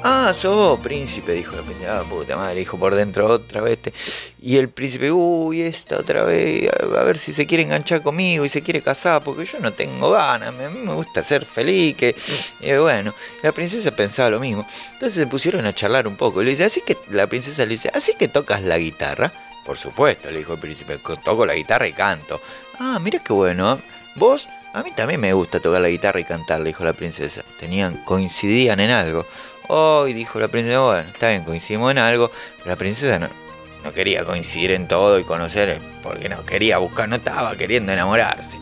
[0.04, 1.98] Ah, sos vos, príncipe, dijo la princesa.
[2.00, 3.78] Ah, puta madre, dijo por dentro otra vez.
[3.84, 3.92] este.
[4.40, 8.48] Y el príncipe, uy, esta otra vez, a, ver si se quiere enganchar conmigo y
[8.48, 12.14] se quiere casar, porque yo no tengo ganas, a mí me gusta ser feliz, que
[12.60, 14.64] y bueno, la princesa pensaba lo mismo.
[14.94, 16.42] Entonces se pusieron a charlar un poco.
[16.42, 19.32] Y le dice, así que la princesa le dice, así que tocas la guitarra.
[19.66, 22.40] Por supuesto, le dijo el príncipe, "co- toco la guitarra y canto.
[22.78, 23.78] Ah, mira qué bueno.
[24.14, 27.42] Vos, a mí también me gusta tocar la guitarra y cantar, le dijo la princesa.
[27.60, 29.26] Tenían, coincidían en algo.
[29.68, 34.24] Hoy dijo la princesa, bueno, está bien, coincidimos en algo, pero la princesa no, quería
[34.24, 38.58] coincidir en todo y conocer, porque no quería buscar, no estaba queriendo enamorarse.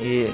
[0.00, 0.26] Y,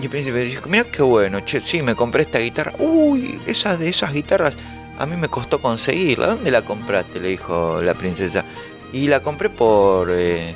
[0.00, 2.72] y el príncipe dijo, mira qué bueno, che, sí, me compré esta guitarra.
[2.78, 4.54] Uy, esas de esas guitarras
[4.98, 6.28] a mí me costó conseguirla.
[6.28, 7.20] ¿Dónde la compraste?
[7.20, 8.44] Le dijo la princesa.
[8.92, 10.54] Y la compré por, eh,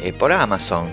[0.00, 0.86] eh, por Amazon.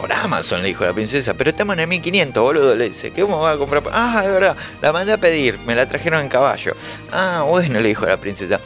[0.00, 1.34] Por Amazon, le dijo la princesa.
[1.34, 2.74] Pero estamos en el 1500, boludo.
[2.74, 3.82] Le dice, ¿qué vamos a comprar?
[3.82, 5.58] por-?" Ah, de verdad, la mandé a pedir.
[5.66, 6.74] Me la trajeron en caballo.
[7.12, 8.58] Ah, bueno, le dijo la princesa.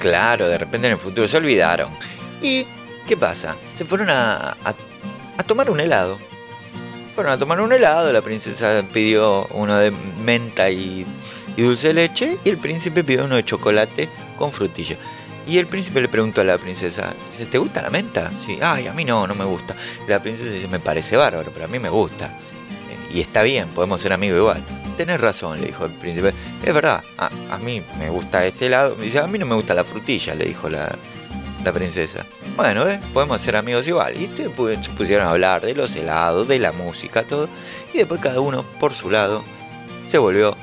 [0.00, 1.90] Claro, de repente en el futuro se olvidaron.
[2.40, 2.66] ¿Y
[3.06, 3.56] qué pasa?
[3.76, 6.18] Se fueron a, a, tomar un helado.
[7.14, 9.90] Fueron a tomar un helado, la princesa pidió uno de
[10.24, 11.06] menta y,
[11.56, 14.08] y dulce leche y el príncipe pidió uno de chocolate
[14.38, 14.96] con frutilla.
[15.46, 17.14] Y el príncipe le preguntó a la princesa,
[17.50, 18.30] ¿te gusta la menta?
[18.44, 19.76] Sí, ay, a mí no, no me gusta.
[20.08, 22.30] La princesa dice, me parece bárbaro, pero a mí me gusta.
[23.14, 24.62] Y está bien, podemos ser amigos igual.
[24.96, 26.34] Tenés razón, le dijo el príncipe.
[26.64, 28.68] Es verdad, a, mí me gusta este.
[29.00, 30.90] Dice, a mí no me gusta la frutilla, le dijo la,
[31.72, 32.24] princesa.
[32.56, 33.00] Bueno, ¿ves?
[33.12, 34.20] podemos ser amigos igual.
[34.20, 37.48] Y te pusieron a hablar de los helados, de la música, todo.
[37.94, 39.44] Y después cada uno por su lado
[40.06, 40.56] se volvió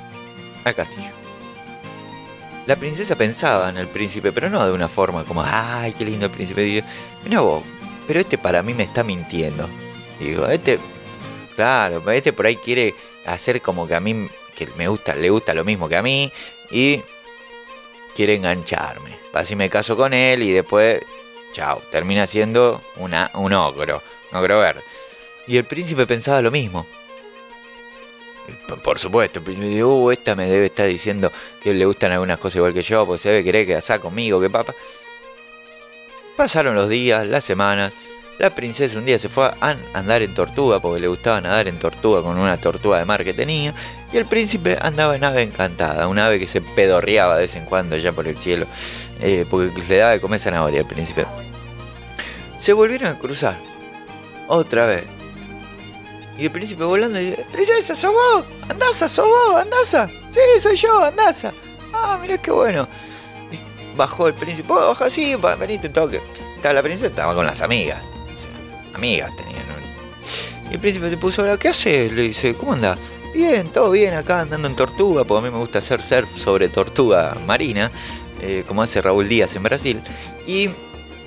[0.66, 1.23] al castillo.
[2.66, 6.28] La princesa pensaba en el príncipe, pero no de una forma como, ay, qué lindo
[6.28, 6.62] el príncipe.
[6.62, 6.88] Digo,
[7.26, 7.64] mira vos,
[8.08, 9.68] pero este para mí me está mintiendo.
[10.20, 10.80] Digo, este,
[11.56, 12.96] claro, este por ahí quiere
[13.26, 16.32] hacer como que a mí, que me gusta, le gusta lo mismo que a mí
[16.72, 17.02] y
[18.16, 19.12] quiere engancharme.
[19.34, 21.04] Así me caso con él y después,
[21.54, 24.02] chao, termina siendo una, un ogro,
[24.32, 24.82] un ogro verde.
[25.48, 26.86] Y el príncipe pensaba lo mismo.
[28.84, 31.32] Por- supuesto, dice, uh, esta me debe estar diciendo
[31.62, 34.50] que le gustan algunas cosas igual que yo, pues se debe querer casar conmigo, que
[34.50, 34.74] papá.
[36.36, 37.94] Pasaron los días, las semanas.
[38.40, 41.68] La princesa un día se fue a an- andar en tortuga porque le gustaba nadar
[41.68, 43.74] en tortuga con una tortuga de mar que tenía.
[44.12, 47.66] Y el príncipe andaba en ave encantada, un ave que se pedorreaba de vez en
[47.66, 48.66] cuando ya por el cielo,
[49.22, 51.26] eh, porque le daba de comer zanahoria al príncipe.
[52.60, 53.56] Se volvieron a cruzar,
[54.48, 55.04] otra vez.
[56.38, 60.08] Y el príncipe volando dice, princesa, sos vos, andasa, sos vos, andasa.
[60.08, 61.54] Sí, soy yo, andasa.
[61.94, 62.88] Ah, mirá qué bueno.
[63.52, 63.58] Y
[63.96, 66.20] bajó el príncipe, "Oh, baja así, venite un toque.
[66.56, 68.04] Estaba la princesa, estaba con las amigas.
[68.96, 69.64] Amigas tenían.
[70.70, 72.12] Y el príncipe se puso ¿qué haces?
[72.12, 72.98] Le dice, ¿cómo andás?
[73.34, 76.70] Bien, todo bien acá andando en tortuga, porque a mí me gusta hacer surf sobre
[76.70, 77.92] tortuga marina,
[78.42, 80.02] eh, como hace Raúl Díaz en Brasil.
[80.48, 80.70] Y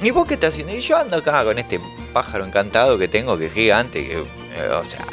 [0.02, 0.74] ¿y vos qué estás haciendo?
[0.74, 1.80] Y yo ando acá con este
[2.12, 4.22] pájaro encantado que tengo, que es gigante, que,
[4.62, 5.04] o sea,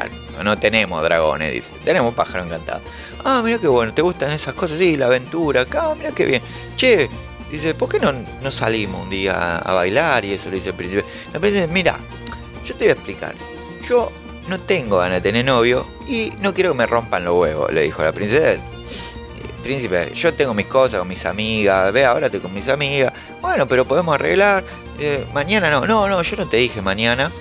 [0.43, 2.81] no tenemos dragones, dice, tenemos pájaro encantado.
[3.23, 4.77] Ah, mira qué bueno, ¿te gustan esas cosas?
[4.77, 6.41] Sí, la aventura, acá, mira qué bien.
[6.75, 7.09] Che,
[7.51, 10.25] dice, ¿por qué no, no salimos un día a bailar?
[10.25, 11.05] Y eso le dice el príncipe.
[11.33, 11.97] El príncipe, mira,
[12.65, 13.35] yo te voy a explicar.
[13.87, 14.11] Yo
[14.47, 17.81] no tengo ganas de tener novio y no quiero que me rompan los huevos, le
[17.81, 18.61] dijo la princesa.
[19.61, 23.13] Príncipe, yo tengo mis cosas con mis amigas, ve, ahora estoy con mis amigas.
[23.41, 24.63] Bueno, pero podemos arreglar.
[24.99, 27.31] Eh, mañana no, no, no, yo no te dije mañana.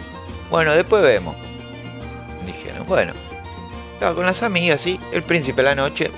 [0.48, 1.34] Bueno, después vemos.
[2.92, 3.14] Bueno.
[3.94, 5.00] Estaba con las amigas, sí.
[5.12, 6.10] El príncipe a la noche.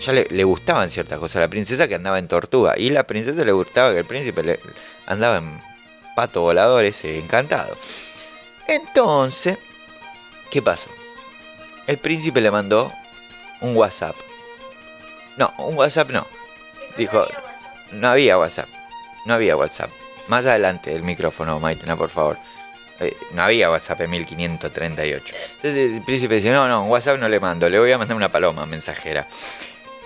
[0.00, 2.72] Ya le, gustaban ciertas cosas a la princesa que andaba en tortuga.
[2.78, 4.58] Y la princesa le gustaba que el príncipe
[5.04, 5.60] andaba en
[6.16, 7.76] pato volador ese encantado.
[8.66, 9.58] Entonces,
[10.50, 10.88] ¿qué pasó?
[11.86, 12.90] El príncipe le mandó
[13.60, 14.16] un WhatsApp.
[15.36, 16.26] No, un WhatsApp no.
[16.96, 17.26] Dijo,
[17.92, 18.70] no había WhatsApp.
[19.26, 19.90] No había WhatsApp.
[20.28, 22.38] Más adelante el micrófono, Maitena, por favor.
[23.00, 25.34] Eh, no había WhatsApp en 1538.
[25.56, 28.28] Entonces el príncipe dice, no, no, WhatsApp no le mando, le voy a mandar una
[28.28, 29.26] paloma mensajera.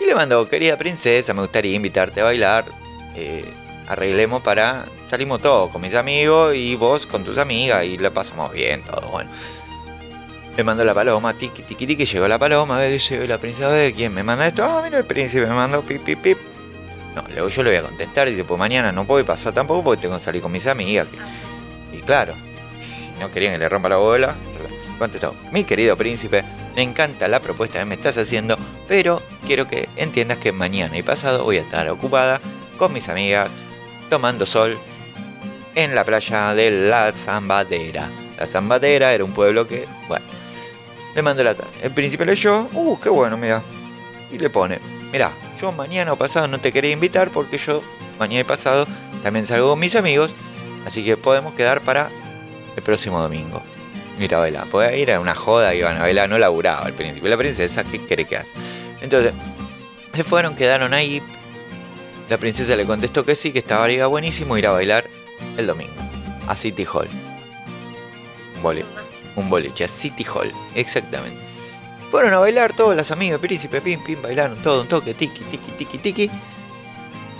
[0.00, 2.64] Y le mandó, querida princesa, me gustaría invitarte a bailar.
[3.16, 3.44] eh,
[3.88, 4.84] arreglemos para...
[5.08, 9.08] Salimos todos con mis amigos y vos con tus amigas y la pasamos bien, todo
[9.08, 9.30] bueno.
[10.54, 14.12] Le mandó la paloma, tiki tiki tiki, llegó la paloma, dice, la princesa de quién
[14.12, 16.38] me manda esto, ah, mira el príncipe me mandó pip pip pip.
[17.14, 20.02] No, luego yo le voy a contestar, dice, pues mañana no puedo pasar tampoco porque
[20.02, 21.06] tengo que salir con mis amigas.
[21.90, 22.34] Y claro,
[23.18, 24.34] no querían que le rompa la bola,
[24.98, 26.44] contestó, mi querido príncipe,
[26.74, 31.02] me encanta la propuesta que me estás haciendo, pero quiero que entiendas que mañana y
[31.02, 32.40] pasado voy a estar ocupada
[32.76, 33.48] con mis amigas,
[34.10, 34.78] tomando sol
[35.74, 38.08] en la playa de la Zambadera.
[38.36, 40.24] La Zambadera era un pueblo que, bueno,
[41.14, 41.70] le mandó la carta.
[41.82, 43.62] El príncipe leyó, uh, qué bueno, mira.
[44.30, 44.78] Y le pone,
[45.12, 47.82] mira, yo mañana o pasado no te quería invitar porque yo
[48.18, 48.86] mañana y pasado
[49.22, 50.32] también salgo con mis amigos,
[50.86, 52.08] así que podemos quedar para
[52.78, 53.62] el próximo domingo.
[54.18, 54.66] Mira, a bailar.
[54.66, 57.28] Puede ir a una joda, iban a bailar, no laburaba el príncipe.
[57.28, 58.50] La princesa, ¿qué quiere que hace?
[59.00, 59.32] Entonces,
[60.14, 61.22] se fueron, quedaron ahí.
[62.28, 65.04] La princesa le contestó que sí, que estaba iba buenísimo ir a bailar
[65.56, 65.92] el domingo.
[66.48, 67.08] A City Hall.
[68.62, 68.84] Un.
[69.36, 71.38] Un boliche, a City Hall, exactamente.
[72.10, 75.70] Fueron a bailar todas las amigas, príncipe, pim, pim, bailaron todo un toque, tiki, tiki,
[75.78, 76.30] tiki, tiki.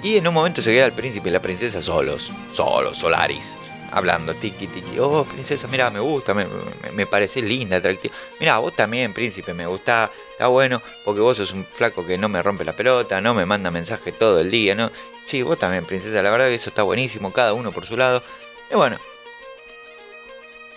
[0.03, 3.57] Y en un momento se queda el príncipe y la princesa solos, solos, Solaris,
[3.91, 4.99] hablando, tiki, tiki.
[4.99, 8.14] Oh, princesa, mira, me gusta, me, me, me parece linda, atractiva.
[8.41, 12.28] Mira, vos también, príncipe, me gusta, está bueno, porque vos sos un flaco que no
[12.28, 14.91] me rompe la pelota, no me manda mensajes todo el día, ¿no?
[15.24, 18.22] Sí, vos también, princesa, la verdad que eso está buenísimo, cada uno por su lado.
[18.70, 18.99] Y bueno,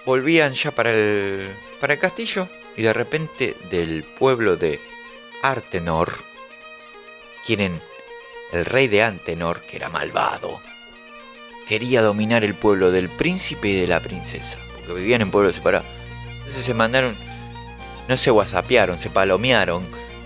[0.06, 1.50] volvían ya para el,
[1.80, 4.80] para el castillo y de repente del pueblo de
[5.44, 6.14] Artenor,
[7.46, 7.82] quien
[8.52, 10.62] el rey de Antenor, que era malvado,
[11.68, 15.88] quería dominar el pueblo del príncipe y de la princesa, porque vivían en pueblos separados.
[16.40, 17.16] Entonces se mandaron,
[18.08, 19.86] no se whatsappearon, se palomearon.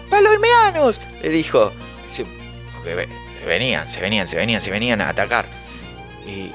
[0.10, 1.02] ¡Palomeanos!
[1.22, 1.72] Le dijo.
[2.08, 2.24] Se,
[2.84, 5.46] se venían, se venían, se venían, se venían a atacar.
[6.26, 6.52] Y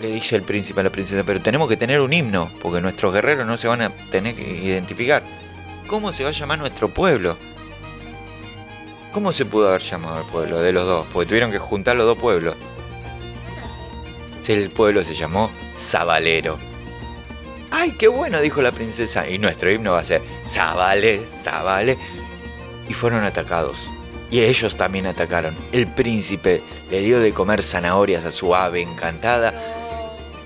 [0.00, 3.12] le dice el príncipe a la princesa, pero tenemos que tener un himno, porque nuestros
[3.12, 5.22] guerreros no se van a tener que identificar.
[5.88, 7.36] ¿Cómo se va a llamar nuestro pueblo?
[9.12, 11.06] ¿Cómo se pudo haber llamado el pueblo de los dos?
[11.12, 12.56] Porque tuvieron que juntar los dos pueblos.
[14.48, 16.56] El pueblo se llamó Zabalero.
[17.70, 18.40] ¡Ay, qué bueno!
[18.40, 19.28] dijo la princesa.
[19.28, 21.98] Y nuestro himno va a ser Zabale, Zabale.
[22.88, 23.90] Y fueron atacados.
[24.30, 25.54] Y ellos también atacaron.
[25.70, 29.52] El príncipe le dio de comer zanahorias a su ave encantada.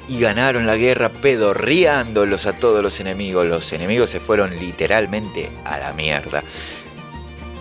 [0.08, 3.46] Y ganaron la guerra pedorreándolos a todos los enemigos.
[3.46, 6.42] Los enemigos se fueron literalmente a la mierda.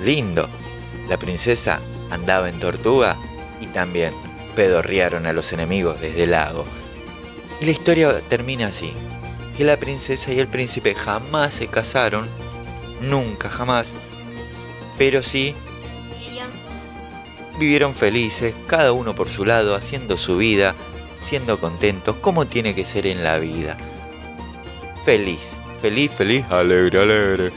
[0.03, 0.49] Lindo.
[1.07, 1.79] La princesa
[2.09, 3.15] andaba en tortuga
[3.59, 4.13] y también
[4.51, 6.65] pedorrearon a los enemigos desde el lago.
[7.59, 8.93] Y la historia termina así.
[9.57, 12.27] Que la princesa y el príncipe jamás se casaron.
[13.01, 13.93] Nunca, jamás.
[14.97, 15.55] Pero sí
[17.61, 20.73] vivieron felices, cada uno por su lado, haciendo su vida,
[21.23, 23.77] siendo contentos, como tiene que ser en la vida.
[25.05, 27.51] Feliz, feliz, feliz, alegre, alegre.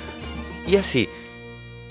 [0.67, 1.09] Y así.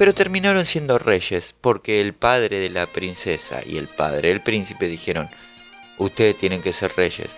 [0.03, 4.89] Pero terminaron siendo reyes porque el padre de la princesa y el padre del príncipe
[4.89, 5.29] dijeron,
[5.97, 7.37] ustedes tienen que ser reyes.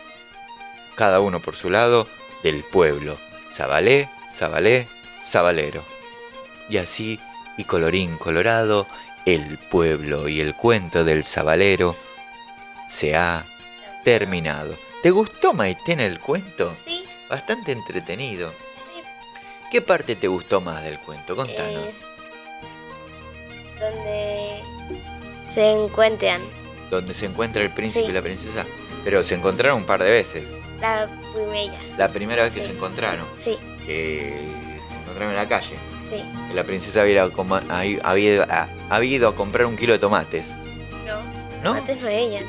[0.96, 2.08] Cada uno por su lado
[2.42, 3.20] del pueblo.
[3.54, 4.88] Zabalé, Zabalé,
[5.24, 5.84] Zabalero.
[6.68, 7.20] Y así,
[7.56, 8.88] y colorín colorado,
[9.28, 11.96] el pueblo y el cuento del Zabalero
[12.90, 13.46] se ha
[14.04, 14.76] terminado.
[15.04, 16.76] ¿Te gustó Maitén el cuento?
[16.84, 17.06] Sí.
[17.30, 18.52] Bastante entretenido.
[19.72, 21.36] ¿Qué parte te gustó más del cuento?
[21.36, 21.84] Contanos.
[21.84, 22.15] Eh,
[23.80, 24.62] donde
[25.50, 26.42] se encuentran
[26.92, 28.12] donde se encuentra el príncipe Sí.
[28.12, 28.64] y la princesa.
[29.04, 30.54] Pero se encontraron un par de veces.
[30.80, 31.74] La primera.
[31.98, 34.38] La primera vez que se encontraron, Sí, que
[34.88, 35.76] se encontraron en la calle.
[36.10, 36.24] sí.
[36.48, 37.24] que La princesa había, ido
[38.04, 40.48] a había, ido a- había ido a comprar un kilo de tomates.
[41.06, 41.22] No.
[41.64, 41.74] ¿No?
[41.78, 42.42] Antes no ella.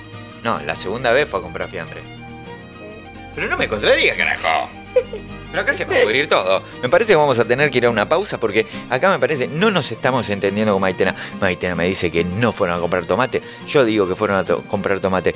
[0.45, 2.03] No, la segunda vez fue a comprar fiambre.
[3.35, 4.69] Pero no me contradigas, carajo.
[5.51, 6.63] Pero acá se va a pudrir todo.
[6.83, 9.49] Me parece que vamos a tener que ir a una pausa porque acá me parece
[9.49, 11.15] no nos estamos entendiendo con Maitena.
[11.41, 13.41] Maitena me dice que no fueron a comprar tomate.
[13.69, 15.35] Yo digo que fueron a to- comprar tomate.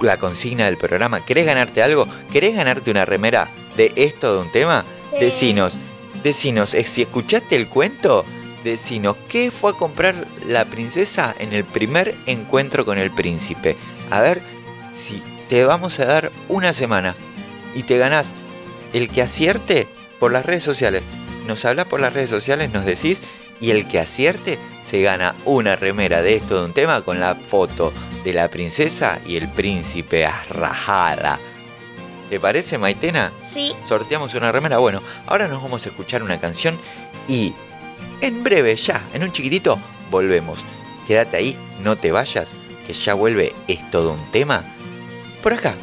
[0.00, 2.06] La consigna del programa, ¿querés ganarte algo?
[2.32, 4.84] ¿Querés ganarte una remera de esto de un tema?
[5.12, 5.18] Sí.
[5.18, 5.76] Decinos,
[6.22, 8.24] decinos, eh, si escuchaste el cuento,
[8.62, 10.14] decinos, ¿qué fue a comprar
[10.46, 13.76] la princesa en el primer encuentro con el príncipe?
[14.10, 14.40] A ver
[14.94, 17.16] si te vamos a dar una semana
[17.74, 18.28] y te ganás
[18.92, 19.86] el que acierte
[20.18, 21.02] por las redes sociales.
[21.46, 23.20] Nos hablas por las redes sociales, nos decís,
[23.60, 27.34] y el que acierte se gana una remera de esto de un tema con la
[27.34, 27.92] foto
[28.24, 31.38] de la princesa y el príncipe Arrajada.
[32.30, 33.32] ¿Te parece, Maitena?
[33.46, 33.74] Sí.
[33.86, 34.78] Sorteamos una remera.
[34.78, 36.78] Bueno, ahora nos vamos a escuchar una canción
[37.26, 37.54] y
[38.20, 39.78] en breve, ya, en un chiquitito,
[40.10, 40.60] volvemos.
[41.06, 42.52] Quédate ahí, no te vayas,
[42.86, 44.62] que ya vuelve Es todo un tema.
[45.42, 45.74] Por acá.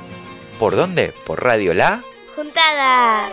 [0.60, 1.14] ¿Por dónde?
[1.26, 2.02] Por Radio La.
[2.36, 3.30] 混蛋啦！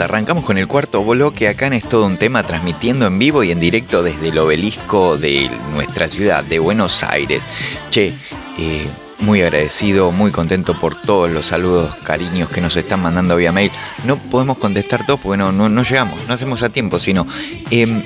[0.00, 1.48] Arrancamos con el cuarto bloque.
[1.48, 5.16] Acá en Es Todo un Tema, transmitiendo en vivo y en directo desde el obelisco
[5.16, 7.44] de nuestra ciudad, de Buenos Aires.
[7.90, 8.12] Che,
[8.58, 8.86] eh,
[9.18, 13.70] muy agradecido, muy contento por todos los saludos, cariños que nos están mandando vía mail.
[14.04, 17.26] No podemos contestar todos porque no llegamos, no hacemos a tiempo, sino.
[17.70, 18.02] em,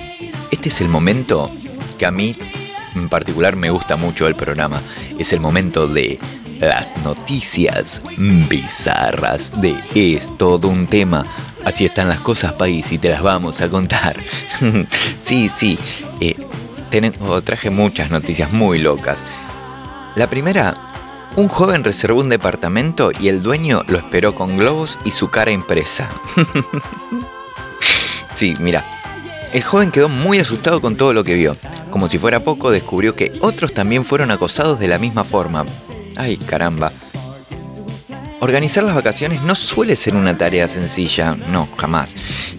[0.50, 1.50] este es el momento
[1.98, 2.36] que a mí
[2.94, 4.80] en particular me gusta mucho el programa.
[5.18, 6.18] Es el momento de
[6.60, 11.24] las noticias bizarras de Es todo un tema.
[11.64, 14.16] Así están las cosas, país, y te las vamos a contar.
[15.20, 15.78] sí, sí.
[16.20, 16.36] eh,
[16.90, 19.18] tengo- traje muchas noticias muy locas.
[20.14, 20.76] La primera,
[21.36, 25.50] un joven reservó un departamento y el dueño lo esperó con globos y su cara
[25.50, 26.08] impresa.
[28.34, 28.84] sí, mira.
[29.52, 31.56] El joven quedó muy asustado con todo lo que vio.
[31.90, 35.64] Como si fuera poco, descubrió que otros también fueron acosados de la misma forma.
[36.16, 36.93] Ay, caramba.
[38.40, 42.14] Organizar las vacaciones no suele ser una tarea sencilla, no, jamás.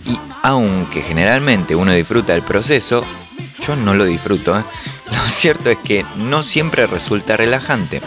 [0.05, 3.05] Y aunque generalmente uno disfruta del proceso,
[3.65, 4.63] yo no lo disfruto, ¿eh?
[5.11, 8.01] lo cierto es que no siempre resulta relajante.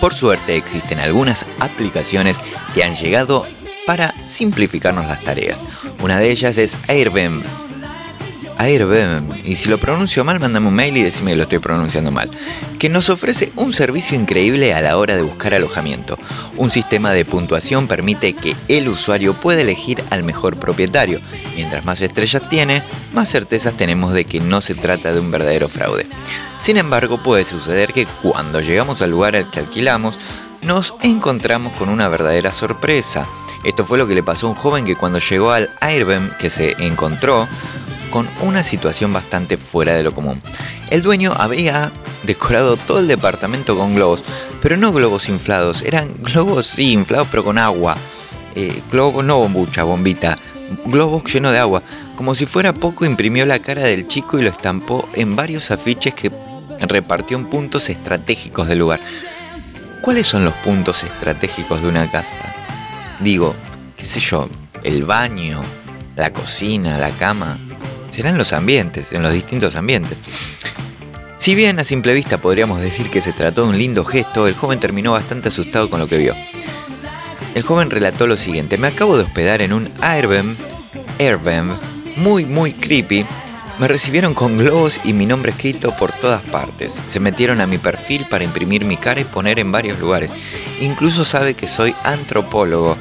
[0.00, 2.38] Por suerte existen algunas aplicaciones
[2.74, 3.46] que han llegado
[3.86, 5.62] para simplificarnos las tareas.
[6.02, 7.69] Una de ellas es Airbnb.
[8.60, 12.10] Airbnb, y si lo pronuncio mal, mándame un mail y decime que lo estoy pronunciando
[12.10, 12.30] mal,
[12.78, 16.18] que nos ofrece un servicio increíble a la hora de buscar alojamiento.
[16.58, 21.22] Un sistema de puntuación permite que el usuario pueda elegir al mejor propietario.
[21.56, 22.82] Mientras más estrellas tiene,
[23.14, 26.06] más certezas tenemos de que no se trata de un verdadero fraude.
[26.60, 30.20] Sin embargo, puede suceder que cuando llegamos al lugar al que alquilamos,
[30.60, 33.26] nos encontramos con una verdadera sorpresa.
[33.64, 36.48] Esto fue lo que le pasó a un joven que cuando llegó al Airbnb que
[36.48, 37.46] se encontró
[38.10, 40.42] con una situación bastante fuera de lo común.
[40.90, 41.92] El dueño había
[42.24, 44.24] decorado todo el departamento con globos,
[44.60, 47.96] pero no globos inflados, eran globos sí inflados pero con agua.
[48.54, 50.36] Eh, globos, no bombucha, bombita,
[50.86, 51.82] globos llenos de agua.
[52.16, 56.14] Como si fuera poco, imprimió la cara del chico y lo estampó en varios afiches
[56.14, 56.30] que
[56.80, 59.00] repartió en puntos estratégicos del lugar.
[60.02, 62.36] ¿Cuáles son los puntos estratégicos de una casa?
[63.20, 63.54] Digo,
[63.96, 64.48] qué sé yo,
[64.82, 65.60] el baño,
[66.16, 67.58] la cocina, la cama.
[68.20, 70.18] Serán los ambientes, en los distintos ambientes.
[71.38, 74.52] Si bien a simple vista podríamos decir que se trató de un lindo gesto, el
[74.52, 76.36] joven terminó bastante asustado con lo que vio.
[77.54, 80.54] El joven relató lo siguiente, me acabo de hospedar en un Airbnb,
[81.18, 81.78] Airbnb,
[82.16, 83.24] muy muy creepy.
[83.78, 87.00] Me recibieron con globos y mi nombre escrito por todas partes.
[87.08, 90.30] Se metieron a mi perfil para imprimir mi cara y poner en varios lugares.
[90.82, 92.98] Incluso sabe que soy antropólogo.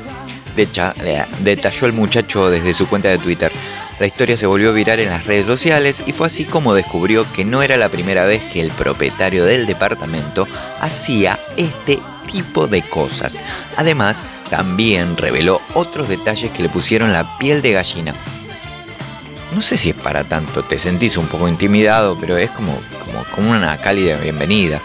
[0.55, 3.51] Detalló el muchacho desde su cuenta de Twitter.
[3.99, 7.43] La historia se volvió viral en las redes sociales y fue así como descubrió que
[7.43, 10.47] no era la primera vez que el propietario del departamento
[10.79, 11.99] hacía este
[12.31, 13.33] tipo de cosas.
[13.75, 18.13] Además, también reveló otros detalles que le pusieron la piel de gallina.
[19.53, 23.25] No sé si es para tanto, te sentís un poco intimidado, pero es como, como,
[23.35, 24.81] como una cálida bienvenida.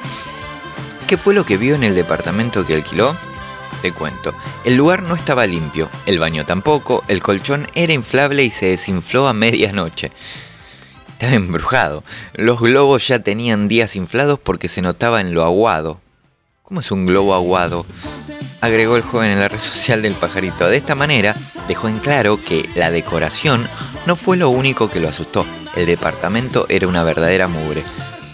[1.06, 3.14] ¿Qué fue lo que vio en el departamento que alquiló?
[3.84, 4.32] Te cuento.
[4.64, 9.28] El lugar no estaba limpio, el baño tampoco, el colchón era inflable y se desinfló
[9.28, 10.10] a medianoche.
[11.08, 12.02] Estaba embrujado.
[12.32, 16.00] Los globos ya tenían días inflados porque se notaba en lo aguado.
[16.62, 17.84] ¿Cómo es un globo aguado?
[18.62, 20.66] Agregó el joven en la red social del pajarito.
[20.66, 21.34] De esta manera,
[21.68, 23.68] dejó en claro que la decoración
[24.06, 25.44] no fue lo único que lo asustó.
[25.76, 27.84] El departamento era una verdadera mugre.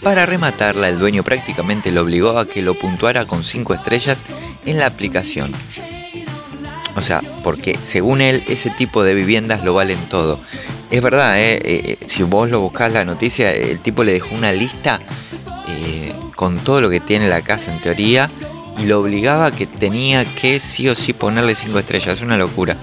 [0.03, 4.23] Para rematarla, el dueño prácticamente lo obligó a que lo puntuara con 5 estrellas
[4.65, 5.51] en la aplicación.
[6.95, 10.39] O sea, porque según él, ese tipo de viviendas lo valen todo.
[10.89, 11.53] Es verdad, ¿eh?
[11.53, 14.99] Eh, eh, si vos lo buscás la noticia, el tipo le dejó una lista
[16.35, 18.31] con todo lo que tiene la casa en teoría
[18.79, 22.17] y lo obligaba a que tenía que sí o sí ponerle 5 estrellas.
[22.17, 22.75] Es una locura.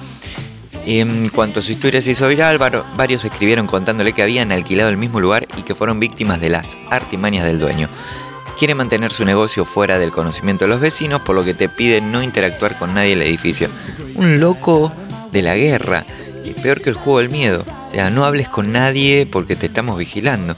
[0.87, 4.89] En cuanto a su historia se hizo viral, var- varios escribieron contándole que habían alquilado
[4.91, 7.89] el mismo lugar y que fueron víctimas de las artimañas del dueño.
[8.59, 12.01] Quiere mantener su negocio fuera del conocimiento de los vecinos, por lo que te pide
[12.01, 13.69] no interactuar con nadie en el edificio.
[14.15, 14.93] Un loco
[15.31, 16.05] de la guerra,
[16.45, 17.65] y peor que el juego del miedo.
[17.87, 20.57] O sea, no hables con nadie porque te estamos vigilando.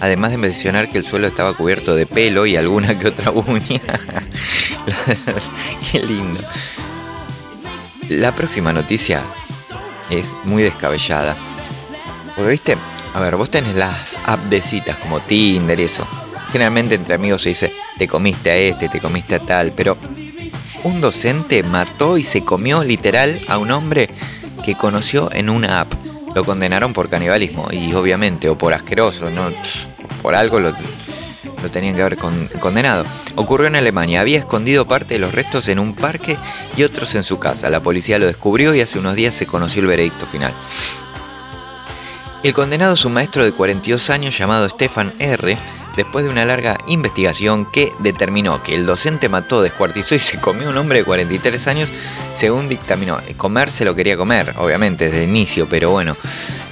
[0.00, 3.60] Además de mencionar que el suelo estaba cubierto de pelo y alguna que otra uña.
[5.92, 6.40] Qué lindo.
[8.08, 9.22] La próxima noticia
[10.12, 11.36] es muy descabellada.
[12.34, 12.76] Porque, viste,
[13.14, 16.06] a ver, vos tenés las apps de citas como Tinder y eso.
[16.50, 19.96] Generalmente entre amigos se dice, te comiste a este, te comiste a tal, pero
[20.84, 24.10] un docente mató y se comió literal a un hombre
[24.64, 25.92] que conoció en una app.
[26.34, 29.50] Lo condenaron por canibalismo y obviamente, o por asqueroso, ¿no?
[30.22, 30.74] Por algo lo,
[31.62, 33.04] lo tenían que haber con- condenado.
[33.36, 34.20] Ocurrió en Alemania.
[34.20, 36.36] Había escondido parte de los restos en un parque
[36.76, 37.70] y otros en su casa.
[37.70, 40.52] La policía lo descubrió y hace unos días se conoció el veredicto final.
[42.42, 45.56] El condenado es un maestro de 42 años llamado Stefan R.
[45.96, 50.70] Después de una larga investigación que determinó que el docente mató, descuartizó y se comió
[50.70, 51.92] un hombre de 43 años,
[52.34, 53.18] según dictaminó.
[53.36, 56.16] Comer se lo quería comer, obviamente, desde el inicio, pero bueno.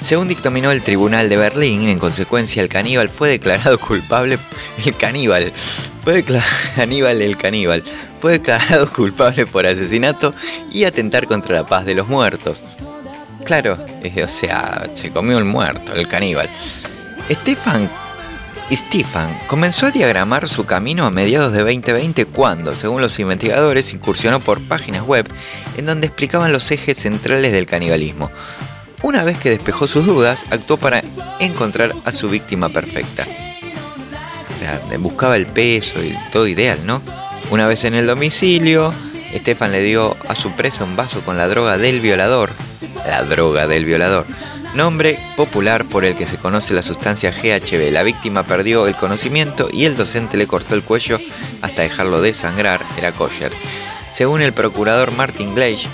[0.00, 4.38] Según dictaminó el tribunal de Berlín, en consecuencia el caníbal fue declarado culpable.
[4.84, 5.52] El caníbal.
[6.02, 6.24] Fue
[6.76, 7.84] el caníbal.
[8.20, 10.34] Fue declarado culpable por asesinato
[10.72, 12.62] y atentar contra la paz de los muertos.
[13.44, 13.78] Claro,
[14.22, 16.50] o sea, se comió el muerto, el caníbal.
[17.30, 17.90] Stefan
[18.72, 24.38] Stefan comenzó a diagramar su camino a mediados de 2020 cuando, según los investigadores, incursionó
[24.38, 25.26] por páginas web
[25.76, 28.30] en donde explicaban los ejes centrales del canibalismo.
[29.02, 31.02] Una vez que despejó sus dudas, actuó para
[31.38, 33.26] encontrar a su víctima perfecta.
[34.98, 37.00] Buscaba el peso y todo ideal, ¿no?
[37.50, 38.92] Una vez en el domicilio,
[39.34, 42.50] Stefan le dio a su presa un vaso con la droga del violador.
[43.06, 44.26] La droga del violador.
[44.74, 47.90] Nombre popular por el que se conoce la sustancia GHB.
[47.90, 51.18] La víctima perdió el conocimiento y el docente le cortó el cuello
[51.62, 52.80] hasta dejarlo desangrar.
[52.98, 53.52] Era kosher.
[54.12, 55.88] Según el procurador Martin Gleisch,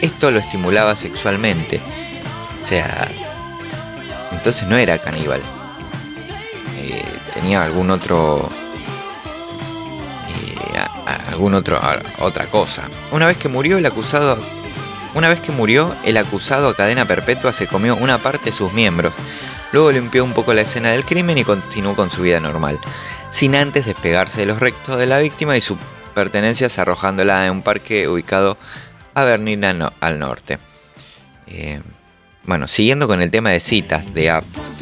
[0.00, 1.80] esto lo estimulaba sexualmente.
[2.66, 3.08] O sea,
[4.32, 5.40] entonces no era caníbal.
[6.78, 7.00] Eh,
[7.32, 8.50] tenía algún otro
[10.26, 10.80] eh,
[11.30, 11.80] algún otro
[12.18, 12.88] otra cosa.
[13.12, 14.36] Una vez que murió el acusado
[15.14, 18.72] una vez que murió el acusado a cadena perpetua se comió una parte de sus
[18.72, 19.14] miembros.
[19.70, 22.80] Luego limpió un poco la escena del crimen y continuó con su vida normal,
[23.30, 25.78] sin antes despegarse de los restos de la víctima y sus
[26.16, 28.58] pertenencias arrojándola en un parque ubicado
[29.14, 30.58] a Bernina al norte.
[31.46, 31.80] Eh,
[32.46, 34.72] bueno, siguiendo con el tema de citas de apps,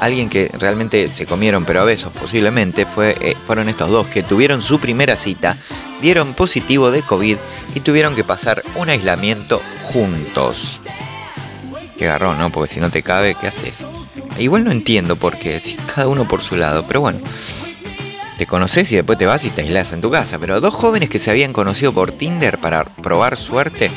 [0.00, 4.22] alguien que realmente se comieron pero a besos posiblemente fue, eh, fueron estos dos que
[4.22, 5.56] tuvieron su primera cita,
[6.00, 7.36] dieron positivo de COVID
[7.74, 10.80] y tuvieron que pasar un aislamiento juntos.
[11.96, 12.50] Qué garrón, ¿no?
[12.50, 13.84] Porque si no te cabe, ¿qué haces?
[14.38, 17.20] Igual no entiendo por qué, si cada uno por su lado, pero bueno.
[18.38, 21.10] Te conoces y después te vas y te aislas en tu casa, pero dos jóvenes
[21.10, 23.88] que se habían conocido por Tinder para probar suerte,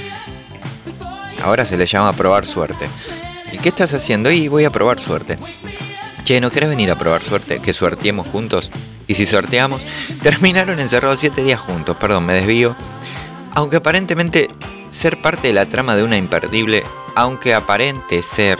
[1.45, 2.87] ahora se les llama probar suerte.
[3.51, 4.31] ¿Y qué estás haciendo?
[4.31, 5.37] Y voy a probar suerte.
[6.23, 7.59] Che, ¿no querés venir a probar suerte?
[7.59, 8.71] Que suerteemos juntos.
[9.07, 9.85] Y si sorteamos,
[10.23, 11.95] terminaron encerrados siete días juntos.
[11.97, 12.75] Perdón, me desvío.
[13.51, 14.49] Aunque aparentemente
[14.89, 16.83] ser parte de la trama de una imperdible,
[17.15, 18.59] aunque aparente ser,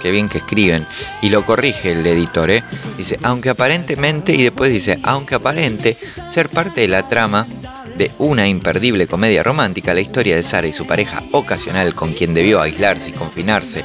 [0.00, 0.86] que bien que escriben,
[1.20, 2.62] y lo corrige el editor, ¿eh?
[2.96, 5.98] Dice, aunque aparentemente, y después dice, aunque aparente
[6.30, 7.46] ser parte de la trama
[7.96, 12.34] de una imperdible comedia romántica, la historia de Sara y su pareja ocasional con quien
[12.34, 13.84] debió aislarse y confinarse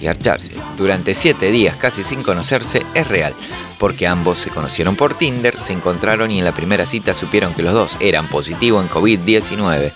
[0.00, 3.34] y archarse durante siete días casi sin conocerse es real,
[3.78, 7.62] porque ambos se conocieron por Tinder, se encontraron y en la primera cita supieron que
[7.62, 9.92] los dos eran positivos en COVID-19.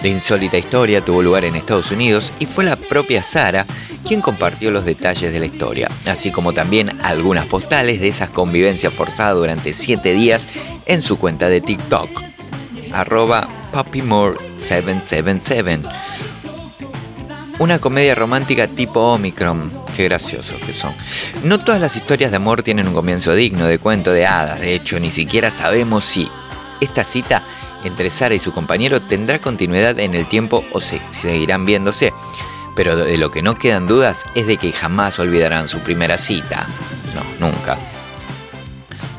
[0.00, 3.66] La insólita historia tuvo lugar en Estados Unidos y fue la propia Sara
[4.06, 8.92] quien compartió los detalles de la historia, así como también algunas postales de esas convivencias
[8.92, 10.48] forzadas durante siete días
[10.86, 12.08] en su cuenta de TikTok,
[12.92, 15.90] arroba puppymore777.
[17.58, 19.72] Una comedia romántica tipo Omicron.
[19.96, 20.94] Qué graciosos que son.
[21.42, 24.60] No todas las historias de amor tienen un comienzo digno de cuento de hadas.
[24.60, 26.28] De hecho, ni siquiera sabemos si
[26.80, 27.42] esta cita
[27.82, 32.12] entre Sara y su compañero tendrá continuidad en el tiempo o se seguirán viéndose.
[32.76, 36.68] Pero de lo que no quedan dudas es de que jamás olvidarán su primera cita.
[37.12, 37.76] No, nunca.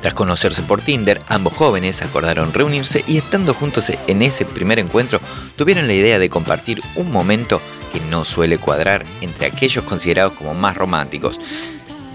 [0.01, 5.19] Tras conocerse por Tinder, ambos jóvenes acordaron reunirse y estando juntos en ese primer encuentro,
[5.57, 7.61] tuvieron la idea de compartir un momento
[7.91, 11.39] que no suele cuadrar entre aquellos considerados como más románticos.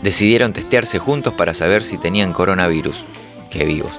[0.03, 3.05] Decidieron testearse juntos para saber si tenían coronavirus.
[3.51, 3.93] Qué vivos.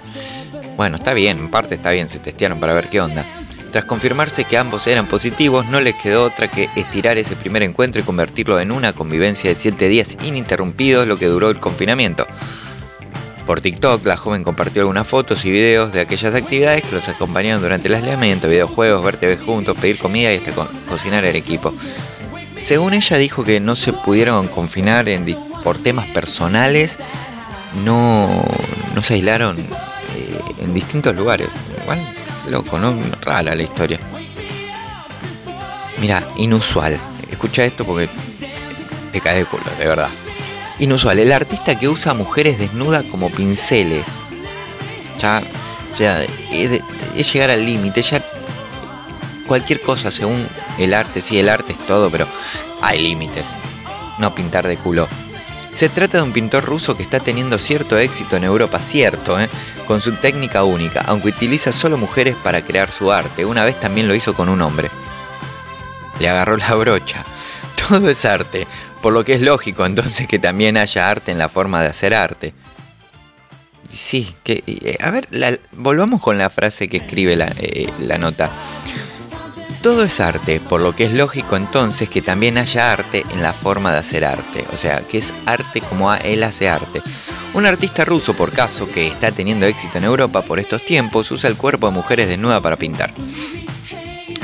[0.77, 3.25] Bueno, está bien, en parte está bien, se testearon para ver qué onda.
[3.71, 8.01] Tras confirmarse que ambos eran positivos, no les quedó otra que estirar ese primer encuentro
[8.01, 12.25] y convertirlo en una convivencia de 7 días ininterrumpidos, lo que duró el confinamiento.
[13.45, 17.61] Por TikTok, la joven compartió algunas fotos y videos de aquellas actividades que los acompañaron
[17.61, 21.73] durante el aislamiento, videojuegos, ver TV juntos, pedir comida y hasta co- cocinar en equipo.
[22.63, 25.05] Según ella dijo que no se pudieron confinar
[25.63, 26.97] por temas personales,
[27.83, 28.43] no,
[28.95, 31.49] no se aislaron eh, en distintos lugares.
[31.83, 32.15] Igual,
[32.49, 32.95] loco, ¿no?
[33.21, 33.99] Rara la historia.
[36.01, 36.99] Mira, inusual.
[37.29, 38.09] Escucha esto porque
[39.11, 40.09] te cae de culo, de verdad.
[40.79, 44.25] Inusual, el artista que usa mujeres desnudas como pinceles.
[45.19, 45.43] Ya,
[45.97, 46.81] ya, es,
[47.15, 48.23] es llegar al límite, ya
[49.47, 50.45] cualquier cosa según
[50.77, 52.27] el arte, sí, el arte es todo, pero
[52.81, 53.53] hay límites.
[54.17, 55.07] No pintar de culo.
[55.73, 59.49] Se trata de un pintor ruso que está teniendo cierto éxito en Europa, cierto, ¿eh?
[59.87, 63.45] con su técnica única, aunque utiliza solo mujeres para crear su arte.
[63.45, 64.89] Una vez también lo hizo con un hombre.
[66.19, 67.25] Le agarró la brocha.
[67.89, 68.67] Todo es arte,
[69.05, 72.15] por lo que es lógico entonces que también haya arte en la forma de hacer
[72.15, 72.55] arte.
[73.93, 75.29] Sí, que, eh, a ver,
[75.73, 78.49] volvamos con la frase que escribe la, eh, la nota.
[79.83, 83.53] Todo es arte, por lo que es lógico entonces que también haya arte en la
[83.53, 87.03] forma de hacer arte, o sea, que es arte como él hace arte.
[87.53, 91.47] Un artista ruso, por caso, que está teniendo éxito en Europa por estos tiempos, usa
[91.47, 93.13] el cuerpo de mujeres desnudas para pintar.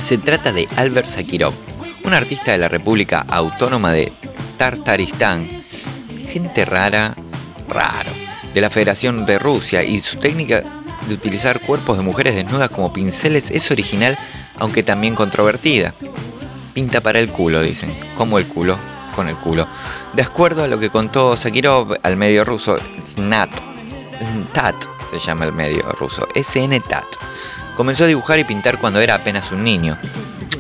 [0.02, 1.56] Se trata de Albert Sakirov,
[2.04, 4.12] un artista de la República Autónoma de
[4.58, 5.48] Tartaristán,
[6.28, 7.16] gente rara,
[7.68, 8.12] raro,
[8.54, 10.64] de la Federación de Rusia y su técnica
[11.08, 14.18] de utilizar cuerpos de mujeres desnudas como pinceles es original,
[14.58, 15.94] aunque también controvertida.
[16.74, 17.94] Pinta para el culo, dicen.
[18.18, 18.78] ¿Cómo el culo?
[19.16, 19.68] Con el culo.
[20.14, 22.78] De acuerdo a lo que contó Sakirov al medio ruso,
[23.14, 23.52] Snat,
[24.54, 24.76] TAT
[25.12, 27.06] se llama el medio ruso, SN TAT.
[27.76, 29.98] Comenzó a dibujar y pintar cuando era apenas un niño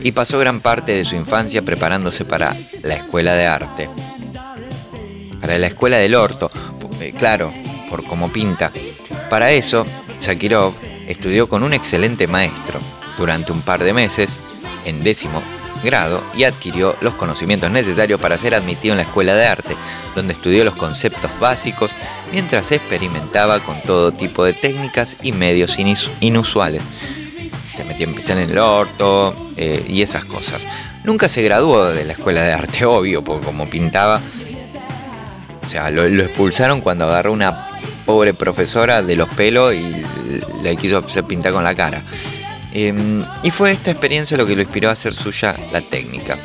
[0.03, 3.89] y pasó gran parte de su infancia preparándose para la escuela de arte.
[5.39, 6.51] Para la escuela del orto,
[6.99, 7.53] eh, claro,
[7.89, 8.71] por cómo pinta.
[9.29, 9.85] Para eso,
[10.19, 10.73] Sakirov
[11.07, 12.79] estudió con un excelente maestro
[13.17, 14.37] durante un par de meses
[14.85, 15.41] en décimo
[15.83, 19.75] grado y adquirió los conocimientos necesarios para ser admitido en la escuela de arte,
[20.15, 21.91] donde estudió los conceptos básicos
[22.31, 25.77] mientras experimentaba con todo tipo de técnicas y medios
[26.19, 26.83] inusuales.
[27.81, 30.67] Se metía en pincel en el orto eh, y esas cosas.
[31.03, 34.21] Nunca se graduó de la escuela de arte, obvio, porque como pintaba,
[35.63, 37.71] o sea, lo, expulsaron cuando agarró una
[38.05, 40.03] pobre profesora de los pelos y
[40.61, 42.03] le quiso pintar con la cara.
[42.71, 46.37] Em, y fue esta experiencia lo que lo inspiró a hacer suya la técnica.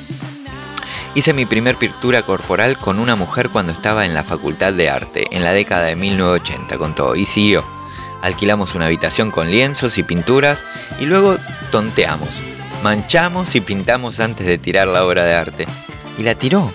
[1.15, 5.27] Hice mi primer pintura corporal con una mujer cuando estaba en la facultad de arte,
[5.33, 7.76] en la década de 1980, contó, y siguió.
[8.23, 10.65] Alquilamos una habitación con lienzos y pinturas
[11.01, 11.37] y luego
[11.71, 12.29] tonteamos.
[12.83, 15.67] Manchamos y pintamos antes de tirar la obra de arte.
[16.19, 16.73] Y la tiró.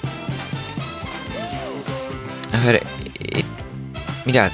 [2.53, 2.83] A ver,
[3.19, 3.43] eh,
[4.25, 4.51] mira,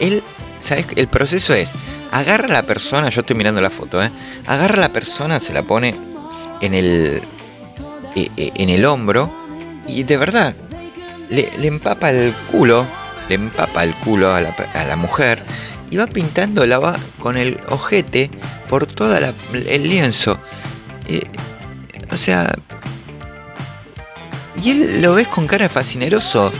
[0.00, 0.22] él,
[0.60, 0.86] ¿sabes?
[0.96, 1.72] El proceso es,
[2.12, 4.10] agarra a la persona, yo estoy mirando la foto, ¿eh?
[4.46, 5.94] Agarra a la persona, se la pone
[6.60, 7.22] en el,
[8.14, 9.32] eh, eh, en el hombro
[9.86, 10.54] y de verdad,
[11.28, 12.86] le, le empapa el culo,
[13.28, 15.42] le empapa el culo a la, a la mujer
[15.90, 18.30] y va pintando, la va con el ojete
[18.68, 20.38] por toda la- el lienzo.
[21.06, 21.22] Eh,
[22.10, 22.54] o sea,
[24.62, 26.52] y él lo ves con cara de fascineroso.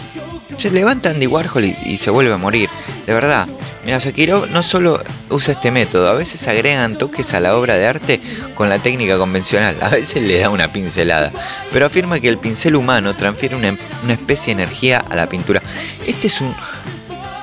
[0.57, 2.69] Se levanta Andy Warhol y, se vuelve a morir.
[3.07, 3.47] De verdad.
[3.85, 7.87] Mira, Sakirov no solo usa este método, a veces agregan toques a la obra de
[7.87, 8.21] arte
[8.55, 11.33] con la técnica convencional, a veces le da una pincelada,
[11.73, 15.63] pero afirma que el pincel humano transfiere una, una especie de energía a la pintura.
[16.07, 16.55] Este es un,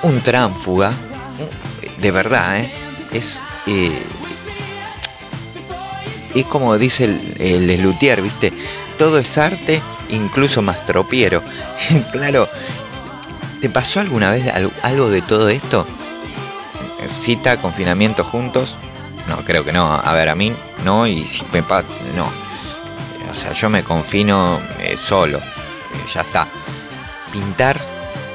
[0.03, 0.91] un tránfuga,
[1.97, 2.73] de verdad, ¿eh?
[3.11, 3.91] Es, eh,
[6.33, 8.51] es como dice el, el Luthier, ¿viste?
[8.97, 11.41] Todo es arte, incluso más tropiero.
[12.11, 12.49] claro,
[13.61, 15.85] ¿te pasó alguna vez al- algo de todo esto?
[17.19, 18.75] Cita, confinamiento juntos.
[19.27, 19.93] No, creo que no.
[19.93, 20.53] A ver, a mí
[20.83, 22.25] no, y si me pasa, no.
[23.31, 25.37] O sea, yo me confino eh, solo.
[25.39, 25.41] Eh,
[26.13, 26.47] ya está.
[27.31, 27.79] Pintar.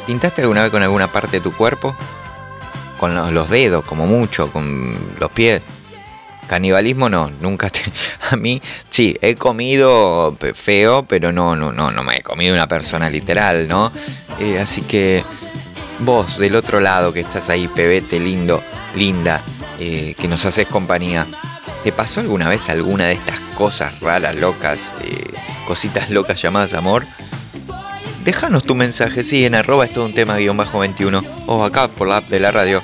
[0.07, 1.95] ¿Pintaste alguna vez con alguna parte de tu cuerpo?
[3.01, 5.63] Con los, dedos, como mucho, con los pies.
[6.47, 7.81] Canibalismo no, nunca te,
[8.31, 8.61] a mí
[8.91, 13.67] sí, he comido feo, pero no, no, no, no me he comido una persona literal,
[13.67, 13.91] ¿no?
[14.39, 15.25] Eh, así que
[16.01, 18.63] vos del otro lado que estás ahí, pebete lindo,
[18.95, 19.43] linda,
[19.79, 21.27] eh, que nos haces compañía,
[21.83, 25.33] ¿te pasó alguna vez alguna de estas cosas raras, locas, eh,
[25.67, 27.07] cositas locas llamadas amor?
[28.25, 32.07] Déjanos tu mensaje, sí, en arroba es un tema guion bajo 21 o acá por
[32.07, 32.83] la app de la radio.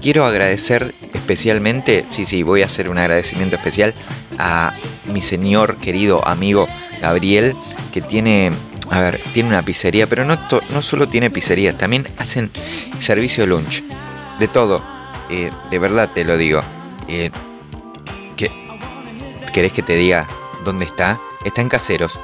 [0.00, 3.94] Quiero agradecer especialmente, sí, sí, voy a hacer un agradecimiento especial
[4.38, 4.72] a
[5.04, 6.66] mi señor querido amigo
[7.02, 7.54] Gabriel,
[7.92, 8.50] que tiene,
[8.90, 10.38] a ver, tiene una pizzería, pero no,
[10.70, 12.50] no solo tiene pizzería, también hacen
[13.00, 13.82] servicio lunch,
[14.38, 14.82] de todo,
[15.28, 16.62] eh, de verdad te lo digo.
[17.06, 17.30] Eh,
[18.38, 18.50] que-
[19.52, 20.26] ¿Querés que te diga
[20.64, 21.20] dónde está?
[21.44, 22.18] Está en Caseros.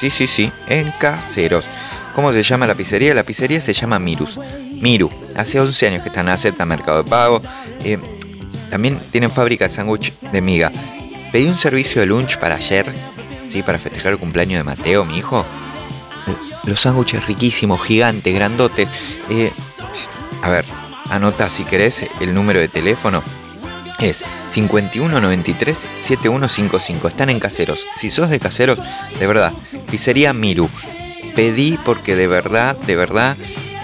[0.00, 1.68] Sí, sí, sí, en Caseros.
[2.14, 3.12] ¿Cómo se llama la pizzería?
[3.12, 4.40] La pizzería se llama Mirus.
[4.80, 5.10] Miru.
[5.36, 7.42] Hace 11 años que están acepta Mercado de Pago.
[7.84, 7.98] Eh,
[8.70, 10.72] también tienen fábrica de sándwich de miga.
[11.32, 12.94] Pedí un servicio de lunch para ayer,
[13.46, 15.44] sí, para festejar el cumpleaños de Mateo, mi hijo.
[16.26, 18.88] Eh, Los sándwiches riquísimos, gigantes, grandotes.
[19.28, 19.52] Eh,
[20.40, 20.64] a ver,
[21.10, 23.22] anota si querés el número de teléfono.
[24.00, 27.08] Es 5193 7155.
[27.08, 27.86] Están en caseros.
[27.96, 28.78] Si sos de caseros,
[29.18, 29.52] de verdad,
[29.90, 30.68] pizzería Miru.
[31.34, 33.36] pedí porque de verdad, de verdad,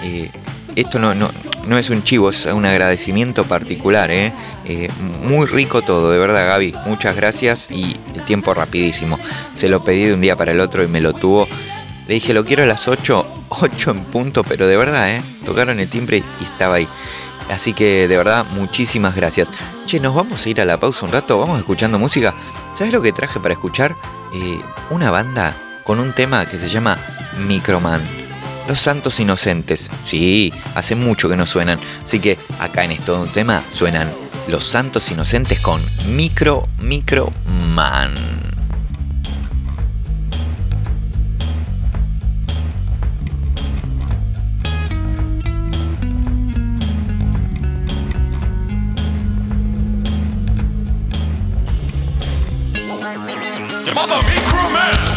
[0.03, 0.31] eh,
[0.75, 1.31] esto no, no,
[1.65, 4.33] no es un chivo, es un agradecimiento particular, ¿eh?
[4.65, 4.89] Eh,
[5.23, 9.19] muy rico todo, de verdad Gaby, muchas gracias y el tiempo rapidísimo.
[9.53, 11.47] Se lo pedí de un día para el otro y me lo tuvo.
[12.07, 15.21] Le dije, lo quiero a las 8, 8 en punto, pero de verdad, ¿eh?
[15.45, 16.87] Tocaron el timbre y estaba ahí.
[17.49, 19.49] Así que de verdad, muchísimas gracias.
[19.85, 22.35] Che, nos vamos a ir a la pausa un rato, vamos escuchando música.
[22.77, 23.95] ¿Sabes lo que traje para escuchar?
[24.33, 24.59] Eh,
[24.89, 26.97] una banda con un tema que se llama
[27.47, 28.01] Microman.
[28.67, 29.89] Los Santos Inocentes.
[30.03, 31.79] Sí, hace mucho que no suenan.
[32.03, 34.11] Así que acá en esto un tema suenan
[34.49, 37.31] Los Santos Inocentes con Micro Micro
[37.73, 38.56] Man.
[53.97, 55.16] Mother Micro Man!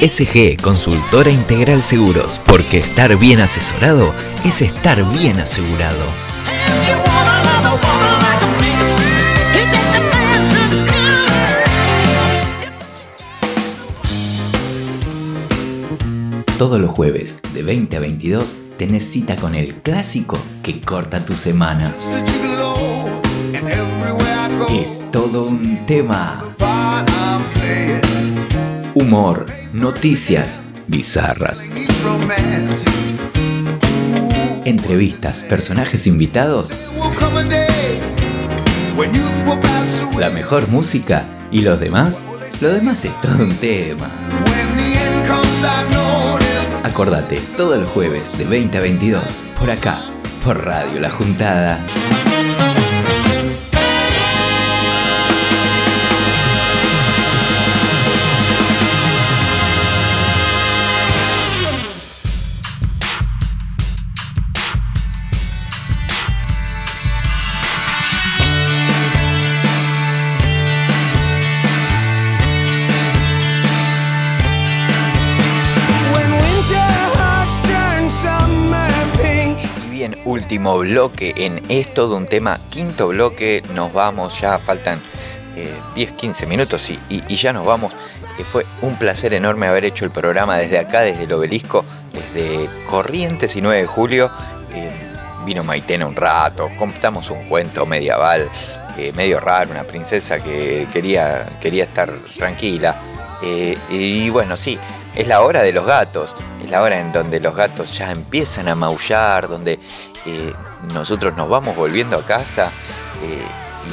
[0.00, 4.14] SG Consultora Integral Seguros, porque estar bien asesorado
[4.44, 6.04] es estar bien asegurado.
[16.58, 21.34] Todos los jueves de 20 a 22 tenés cita con el clásico que corta tu
[21.34, 21.92] semana.
[24.70, 26.47] Es todo un tema.
[29.00, 31.70] Humor, noticias bizarras,
[34.64, 36.76] entrevistas, personajes invitados,
[40.18, 42.24] la mejor música y los demás.
[42.60, 44.10] Lo demás es todo un tema.
[46.82, 49.22] Acordate, todos los jueves de 20 a 22,
[49.60, 50.00] por acá,
[50.44, 51.78] por Radio La Juntada.
[80.76, 85.00] Bloque en esto de un tema, quinto bloque, nos vamos, ya faltan
[85.56, 87.92] eh, 10-15 minutos y, y- y ya nos vamos.
[88.38, 92.68] Eh, fue un placer enorme haber hecho el programa desde acá, desde el obelisco, desde
[92.90, 94.30] Corrientes y 9 de julio.
[94.74, 94.90] Eh,
[95.46, 98.46] vino Maitena un rato, contamos un cuento medieval,
[98.98, 102.94] eh, medio raro, una princesa que quería, quería estar tranquila.
[103.42, 104.78] Eh, y bueno, sí,
[105.14, 108.68] es la hora de los gatos, es la hora en donde los gatos ya empiezan
[108.68, 109.78] a maullar, donde
[110.26, 110.52] eh,
[110.92, 112.70] nosotros nos vamos volviendo a casa.
[113.22, 113.42] eh,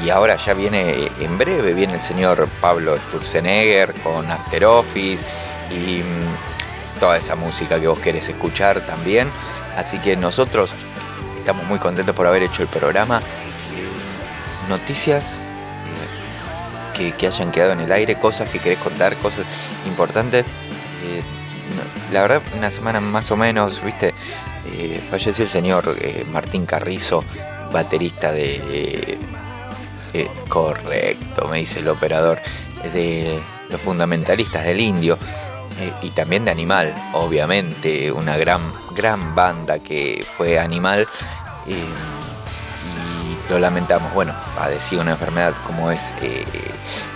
[0.03, 5.25] y ahora ya viene, eh, en breve, viene el señor Pablo Sturzenegger con After Office
[5.71, 9.29] y mm, toda esa música que vos querés escuchar también.
[9.77, 10.71] Así que nosotros
[11.37, 13.21] estamos muy contentos por haber hecho el programa.
[14.67, 15.39] Noticias
[16.93, 19.45] que, hayan quedado en el aire, cosas que querés contar, cosas
[19.85, 20.45] importantes.
[22.11, 24.13] La verdad, una semana más o menos, viste,
[24.73, 27.23] eh, falleció el señor eh, Martín Carrizo,
[27.71, 29.17] baterista de...
[30.13, 32.39] eh, correcto, me dice el operador,
[32.93, 33.37] de
[33.69, 35.17] los fundamentalistas del indio.
[35.79, 38.61] eh, y también de Animal, obviamente, una gran,
[38.95, 41.07] gran banda que fue Animal.
[41.67, 41.83] y
[43.49, 46.13] lo lamentamos, bueno, padeció una enfermedad como es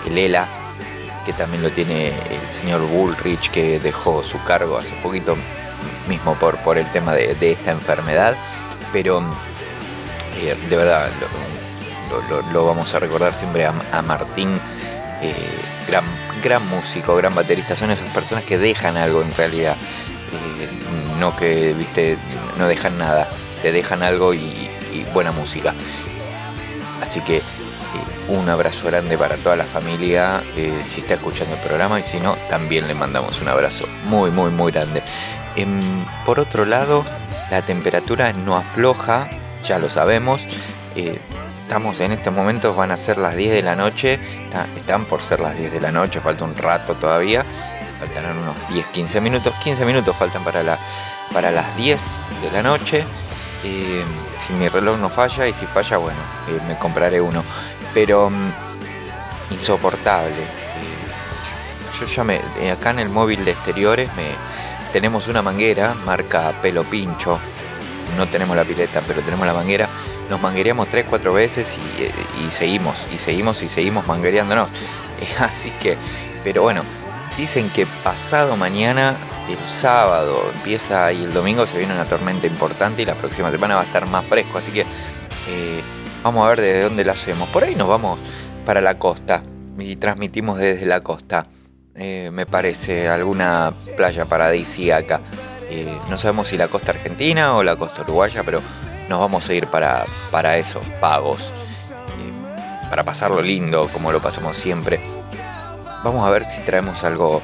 [0.06, 0.46] el ELA,
[1.26, 5.36] que también lo tiene el señor Bullrich, que dejó su cargo hace poquito
[6.08, 8.36] mismo por, por el tema de, de esta enfermedad.
[8.92, 9.22] Pero
[10.40, 11.10] eh, de verdad,
[12.52, 14.48] lo, vamos a recordar siempre a, a Martín,
[15.22, 15.34] eh,
[15.86, 16.04] gran,
[16.42, 17.76] gran músico, gran baterista.
[17.76, 19.76] Son esas personas que dejan algo en realidad.
[20.32, 20.68] Eh,
[21.18, 22.16] no que, viste,
[22.58, 23.28] no dejan nada,
[23.62, 24.68] te dejan algo y,
[25.12, 25.74] buena música.
[27.02, 27.42] Así que
[28.28, 30.40] un abrazo grande para toda la familia,
[30.84, 34.50] si está escuchando el programa y si no, también le mandamos un abrazo muy, muy,
[34.50, 35.02] muy grande.
[35.56, 37.04] Em, por otro lado,
[37.50, 39.28] la temperatura no afloja,
[39.64, 40.46] ya lo sabemos.
[40.96, 41.18] eh,
[41.62, 45.22] estamos en este momento, van a ser las 10 de la noche, está- están por
[45.22, 47.44] ser las 10 de la noche, falta un rato todavía,
[48.00, 50.76] faltarán unos 10, 15 minutos, 15 minutos faltan para, la,
[51.32, 52.00] para las 10
[52.42, 53.04] de la noche.
[53.62, 54.02] Eh,
[54.44, 56.18] si mi reloj no falla y si falla, bueno,
[56.48, 57.44] eh, me compraré uno.
[57.94, 58.52] Pero mm,
[59.52, 60.32] insoportable.
[60.42, 62.40] Eh, yo ya me.
[62.72, 64.24] acá en el móvil de exteriores me,
[64.92, 67.38] tenemos una manguera, marca pelo pincho.
[68.16, 69.88] No tenemos la pileta, pero tenemos la manguera.
[70.28, 72.12] Nos manguereamos 3-4 veces y, eh,
[72.46, 74.70] y seguimos, y seguimos, y seguimos manguereándonos.
[75.20, 75.98] Eh, así que,
[76.44, 76.82] pero bueno,
[77.36, 79.18] dicen que pasado mañana,
[79.50, 83.74] el sábado, empieza y el domingo se viene una tormenta importante y la próxima semana
[83.74, 84.56] va a estar más fresco.
[84.56, 85.82] Así que eh,
[86.22, 87.50] vamos a ver desde dónde la hacemos.
[87.50, 88.18] Por ahí nos vamos
[88.64, 89.42] para la costa
[89.78, 91.46] y transmitimos desde la costa.
[92.02, 95.20] Eh, me parece alguna playa paradisíaca.
[95.68, 98.62] Eh, no sabemos si la costa argentina o la costa uruguaya, pero
[99.10, 101.52] nos vamos a ir para, para esos pagos.
[101.52, 104.98] Eh, para pasarlo lindo, como lo pasamos siempre.
[106.02, 107.42] Vamos a ver si traemos algo,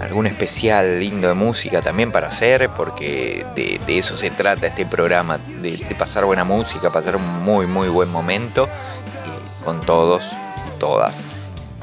[0.00, 5.38] algún especial lindo de música también para hacer, porque de, eso se trata este programa,
[5.38, 10.30] de, de pasar buena música, pasar un muy, muy buen momento eh, con todos
[10.72, 11.24] y todas.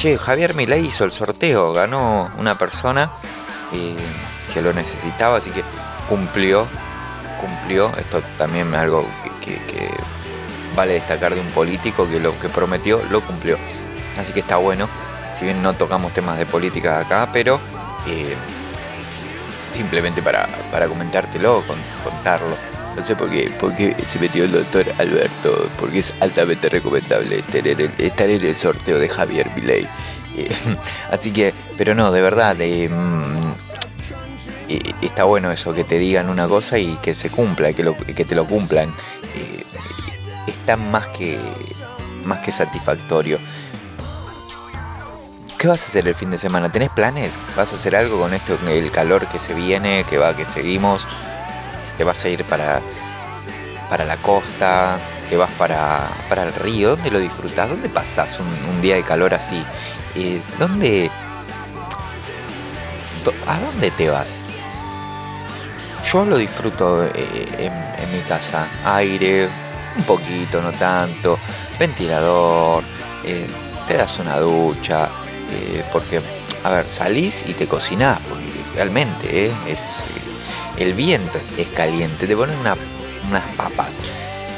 [0.02, 3.11] Che, Javier Milei hizo el sorteo, ganó una persona
[3.72, 3.95] eh,
[4.52, 5.61] que lo necesitaba, así que
[6.10, 6.65] cumplió,
[7.40, 7.91] cumplió.
[7.98, 9.06] Esto también es algo
[9.45, 9.60] que,
[10.76, 13.60] vale destacar de un político que lo que prometió lo cumplió.
[14.19, 14.90] Así que está bueno.
[15.36, 17.60] Si bien no tocamos temas de política acá, pero
[18.07, 18.36] eh,
[19.72, 20.48] simplemente para,
[20.88, 22.56] comentártelo, con- contarlo.
[22.95, 27.80] No sé por qué, porque se metió el doctor Alberto, porque es altamente recomendable tener
[27.81, 29.88] el- estar en el sorteo de Javier Milei.
[30.35, 30.51] Eh,
[31.11, 33.51] así que, pero no, de verdad, eh, mm,
[34.69, 37.95] eh, está bueno eso, que te digan una cosa y que se cumpla, que, lo-
[37.97, 38.89] que te lo cumplan.
[40.47, 41.39] Está más que,
[42.26, 43.39] más que satisfactorio.
[45.57, 46.72] ¿Qué vas a hacer el fin de semana?
[46.72, 47.35] ¿Tenés planes?
[47.55, 50.43] ¿Vas a hacer algo con esto, con el calor que se viene, que va, que
[50.45, 51.05] seguimos?
[51.97, 52.81] ¿Te vas a ir para,
[53.89, 54.99] para la costa?
[55.30, 56.89] ¿Te vas para, para el río?
[56.95, 57.69] ¿Dónde lo disfrutás?
[57.69, 59.63] ¿Dónde pasás un, día de calor así?
[60.15, 61.09] Eh, ¿Dónde...
[63.47, 64.30] ¿A dónde te vas?
[66.11, 67.11] Yo lo disfruto eh,
[67.59, 68.68] en, mi casa.
[68.84, 69.47] Aire,
[69.95, 71.38] un poquito, no tanto.
[71.80, 72.84] Ventilador.
[73.23, 73.47] eh,
[73.88, 75.09] te das una ducha.
[75.91, 76.19] porque,
[76.63, 78.19] a ver, salís y te cocinás.
[78.76, 80.01] Realmente es,
[80.77, 82.27] el viento es, caliente.
[82.27, 82.77] Te ponen una-
[83.30, 83.89] unas papas.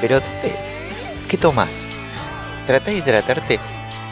[0.01, 0.55] Pero, ¿dónde-
[1.27, 1.85] ¿qué tomás?
[2.67, 3.59] Tratá de tratarte.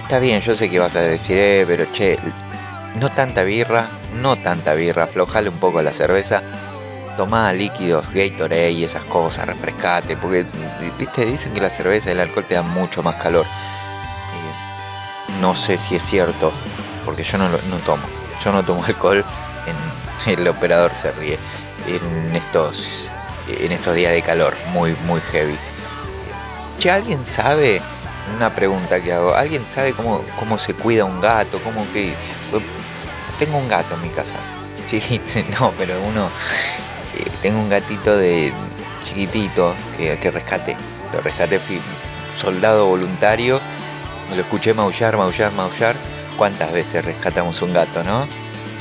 [0.04, 2.18] Está bien, yo sé que vas a decir, eh, pero che,
[3.00, 3.88] no tanta birra,
[4.22, 6.42] no tanta birra, aflojale un poco la cerveza
[7.18, 10.46] tomá líquidos, Gatorade y esas cosas, refrescate, porque
[10.98, 13.46] viste, dicen que la cerveza y el alcohol te dan mucho más calor.
[13.46, 16.52] Eh, no sé si es cierto,
[17.06, 18.04] porque yo no, no tomo.
[18.44, 19.24] Yo no tomo alcohol,
[20.26, 21.38] en, el operador se ríe.
[21.88, 23.06] En estos,
[23.48, 25.58] en estos días de calor, muy, muy heavy.
[26.78, 27.82] Che, ¿alguien sabe?
[28.36, 29.34] Una pregunta que hago.
[29.34, 31.60] ¿Alguien sabe cómo, cómo se cuida un gato?
[31.64, 32.14] ¿Cómo que.?
[33.40, 34.36] Tengo un gato en mi casa.
[34.92, 35.22] Sí,
[35.58, 36.26] no, pero uno.
[37.18, 38.52] eh, tengo un gatito de
[39.06, 40.76] chiquitito que, que rescaté.
[41.14, 41.80] Lo rescaté, fui
[42.38, 43.62] soldado voluntario.
[44.36, 45.96] Lo escuché maullar, maullar, maullar.
[46.38, 48.28] ¿Cuántas veces rescatamos un gato, no?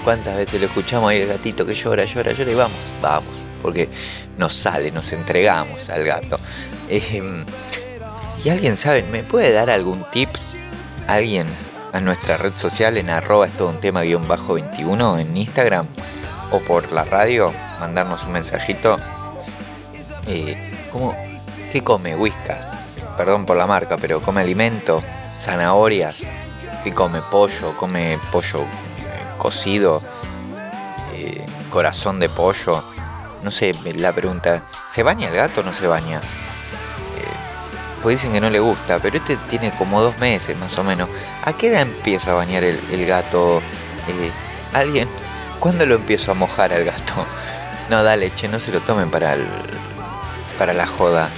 [0.04, 3.44] ¿Cuántas veces lo escuchamos ahí el gatito que llora, llora, llora y vamos, vamos?
[3.60, 3.88] Porque
[4.38, 6.36] nos sale, nos entregamos al gato.
[6.88, 10.30] ¿Y alguien sabe, me puede dar algún tip?
[11.06, 11.46] ¿Alguien
[11.92, 15.86] a nuestra red social en arroba es todo un tema guion bajo 21 en Instagram?
[16.50, 18.98] O por la radio, mandarnos un mensajito.
[20.26, 20.56] Eh,
[20.90, 21.14] ¿cómo,
[21.70, 23.02] ¿Qué come Whiskas?
[23.16, 25.02] Perdón por la marca, pero come alimento,
[25.38, 26.22] zanahorias.
[26.82, 27.20] ¿Qué come?
[27.30, 28.64] Pollo, come pollo
[29.40, 30.00] cocido,
[31.14, 32.84] eh, corazón de pollo.
[33.42, 34.62] No sé, la pregunta,
[34.92, 36.20] ¿se baña el gato o no se baña?
[38.02, 41.08] pues dicen que no le gusta, pero este tiene como dos meses más o menos.
[41.44, 43.58] ¿A qué edad empieza a bañar el, el gato?
[44.08, 44.30] Eh,
[44.72, 45.08] ¿Alguien?
[45.58, 47.26] ¿Cuándo lo empiezo a mojar al gato?
[47.90, 49.44] No, dale, che, no se lo tomen para el,
[50.58, 51.28] para la joda.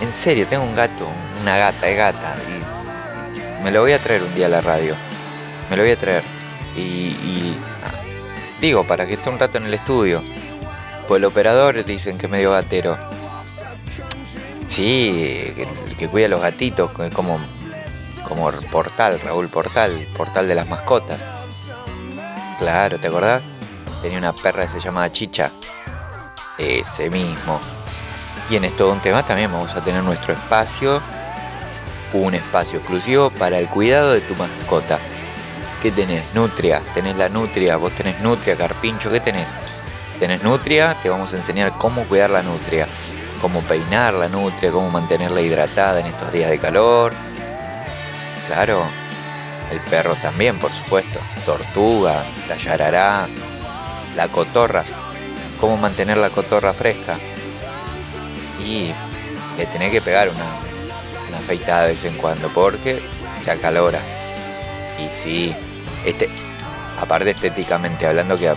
[0.00, 1.06] En serio, tengo un gato,
[1.40, 2.34] una gata, es gata.
[3.60, 4.96] Y me lo voy a traer un día a la radio.
[5.70, 6.33] Me lo voy a traer.
[6.76, 7.54] Y,
[8.60, 10.22] digo, para que esté un rato en el estudio.
[11.06, 12.96] Pues el operador dicen que es medio gatero.
[14.66, 15.68] Sí, que,
[15.98, 17.38] que cuida a los gatitos, como,
[18.26, 21.20] como Portal, Raúl Portal, Portal de las mascotas.
[22.58, 23.42] Claro, ¿te acordás?
[24.00, 25.50] Tenía una perra que se llamaba Chicha.
[26.58, 27.60] Ese mismo.
[28.50, 31.00] Y en esto un tema también vamos a tener nuestro espacio,
[32.12, 34.98] un espacio exclusivo para el cuidado de tu mascota.
[35.84, 36.34] ¿Qué tenés?
[36.34, 39.54] Nutria, tenés la nutria, vos tenés nutria, carpincho, ¿qué tenés?
[40.18, 42.88] Tenés nutria, te vamos a enseñar cómo cuidar la nutria
[43.44, 47.12] cómo peinar la nutria, cómo mantenerla hidratada en estos días de calor.
[48.46, 48.86] Claro,
[49.70, 51.20] el perro también, por supuesto.
[51.44, 53.28] Tortuga, la yarará,
[54.16, 54.82] la cotorra.
[55.60, 57.18] Cómo mantener la cotorra fresca.
[58.64, 58.94] Y
[59.58, 62.98] le tenés que pegar una, una afeitada de vez en cuando porque
[63.42, 64.00] se acalora.
[64.98, 65.54] Y sí,
[66.04, 66.28] este,
[67.00, 68.56] aparte estéticamente hablando queda,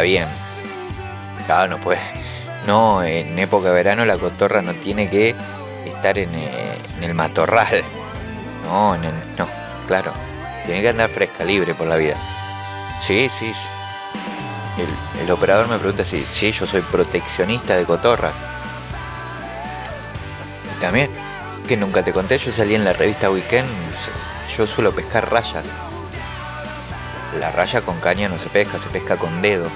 [0.00, 0.26] bien.
[1.46, 2.00] Claro, no puede.
[2.66, 5.34] No, en época de verano la cotorra no tiene que
[5.86, 7.82] estar en, eh, en el matorral.
[8.66, 9.48] No, en el- no,
[9.88, 10.12] claro.
[10.64, 12.14] Tiene que andar fresca, libre por la vida.
[13.00, 13.52] Sí, sí.
[14.78, 18.34] El, el operador me pregunta si sí, yo soy proteccionista de cotorras.
[20.80, 21.10] También,
[21.68, 23.68] que nunca te conté, yo salí en la revista Weekend,
[24.56, 25.64] yo suelo pescar rayas.
[27.38, 29.68] La raya con caña no se pesca, se pesca con dedo.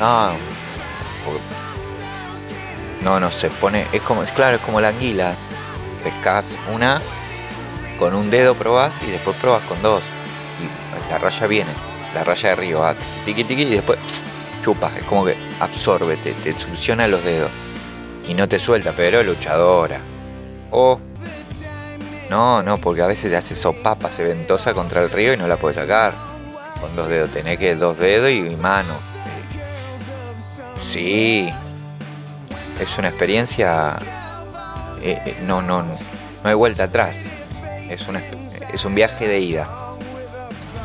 [0.00, 0.32] Ah,
[3.02, 3.86] no, no, se pone.
[3.92, 5.34] Es como, es claro, es como la anguila.
[6.02, 7.00] Pescas una,
[7.98, 10.04] con un dedo probás y después probas con dos.
[10.60, 11.72] Y la raya viene,
[12.14, 13.98] la raya de arriba, va tiqui tiqui y después
[14.62, 14.96] chupas.
[14.96, 17.50] Es como que absorbe, te, te succiona los dedos.
[18.26, 20.00] Y no te suelta, pero luchadora.
[20.70, 21.00] O.
[22.30, 25.48] no, no, porque a veces te hace sopapa, se ventosa contra el río y no
[25.48, 26.12] la puedes sacar.
[26.80, 28.94] con dos dedos, tenés que dos dedos y mano.
[30.80, 31.50] Sí,
[32.80, 33.98] es una experiencia,
[35.02, 35.96] eh, eh, no, no, no
[36.44, 37.18] hay vuelta atrás,
[37.90, 38.22] es, una,
[38.72, 39.66] es un viaje de ida.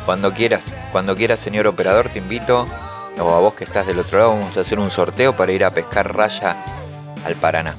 [0.04, 2.66] Cuando quieras, cuando quieras señor operador, te invito,
[3.18, 5.64] o a vos que estás del otro lado, vamos a hacer un sorteo para ir
[5.64, 6.56] a pescar raya
[7.24, 7.76] al Paraná.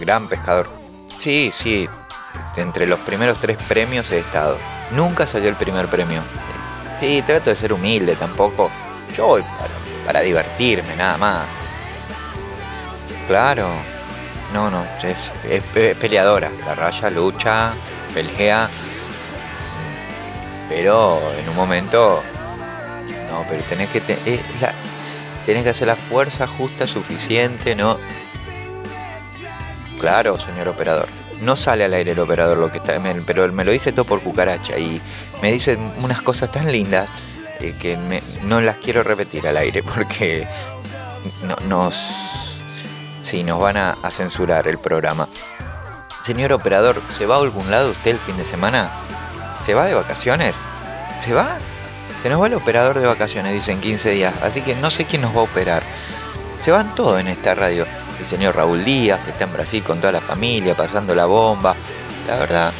[0.00, 0.68] Gran pescador.
[1.18, 1.88] Sí, sí,
[2.56, 4.56] entre los primeros tres premios he estado.
[4.92, 6.22] Nunca salió el primer premio.
[7.00, 8.70] Sí, trato de ser humilde tampoco.
[9.16, 9.42] Yo voy
[10.06, 11.46] para, divertirme, nada más.
[13.26, 13.68] Claro.
[14.52, 15.62] No, no, es,
[15.96, 16.50] peleadora.
[16.66, 17.72] La raya lucha,
[18.14, 18.68] pelea.
[20.68, 22.22] Pero en un momento.
[23.30, 24.00] No, pero tenés que.
[24.00, 24.42] te-
[25.46, 27.98] tenés que hacer la fuerza justa suficiente, ¿no?
[29.98, 31.08] Claro, señor operador.
[31.42, 34.04] No sale al aire el operador lo que está, me- pero me lo dice todo
[34.04, 35.00] por cucaracha y
[35.40, 37.10] me dice unas cosas tan lindas
[37.60, 40.46] eh, que me- no las quiero repetir al aire porque
[41.44, 42.60] no- nos,
[43.44, 45.28] nos van a, a censurar el programa.
[46.22, 48.90] Señor operador, ¿se va a algún lado usted el fin de semana?
[49.66, 50.56] ¿Se va de vacaciones?
[51.18, 51.56] ¿Se va?
[52.22, 55.22] Se nos va el operador de vacaciones, dicen 15 días, así que no sé quién
[55.22, 55.82] nos va a operar.
[56.64, 57.84] Se van todos en esta radio.
[58.22, 61.74] El señor Raúl Díaz, que está en Brasil con toda la familia, pasando la bomba.
[62.28, 62.72] La verdad.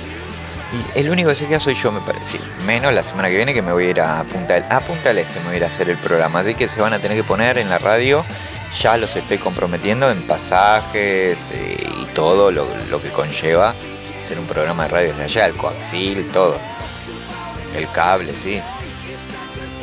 [0.94, 2.38] Y el único que se queda soy yo, me parece.
[2.64, 5.08] Menos la semana que viene que me voy a ir a Punta del, a Punta
[5.08, 6.40] del Este, me voy a ir a hacer el programa.
[6.40, 8.24] Así que se van a tener que poner en la radio.
[8.80, 13.74] Ya los estoy comprometiendo en pasajes eh, y todo lo, lo que conlleva
[14.20, 16.56] hacer un programa de radio desde allá, el coaxil, todo.
[17.76, 18.60] El cable, sí.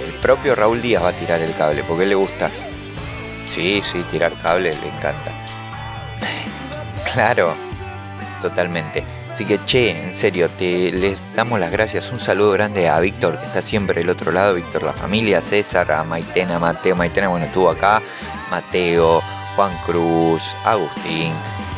[0.05, 2.49] El propio Raúl Díaz va a tirar el cable, porque él le gusta.
[3.49, 5.38] Sí, sí, tirar cable le encanta.
[7.13, 7.53] Claro,
[8.41, 9.03] totalmente.
[9.33, 12.11] Así que, che, en serio, te les damos las gracias.
[12.11, 14.53] Un saludo grande a Víctor, que está siempre del otro lado.
[14.53, 16.95] Víctor, la familia, César, a Maitena, Mateo.
[16.95, 18.01] Maitena, bueno, estuvo acá.
[18.51, 19.21] Mateo,
[19.55, 21.31] Juan Cruz, Agustín,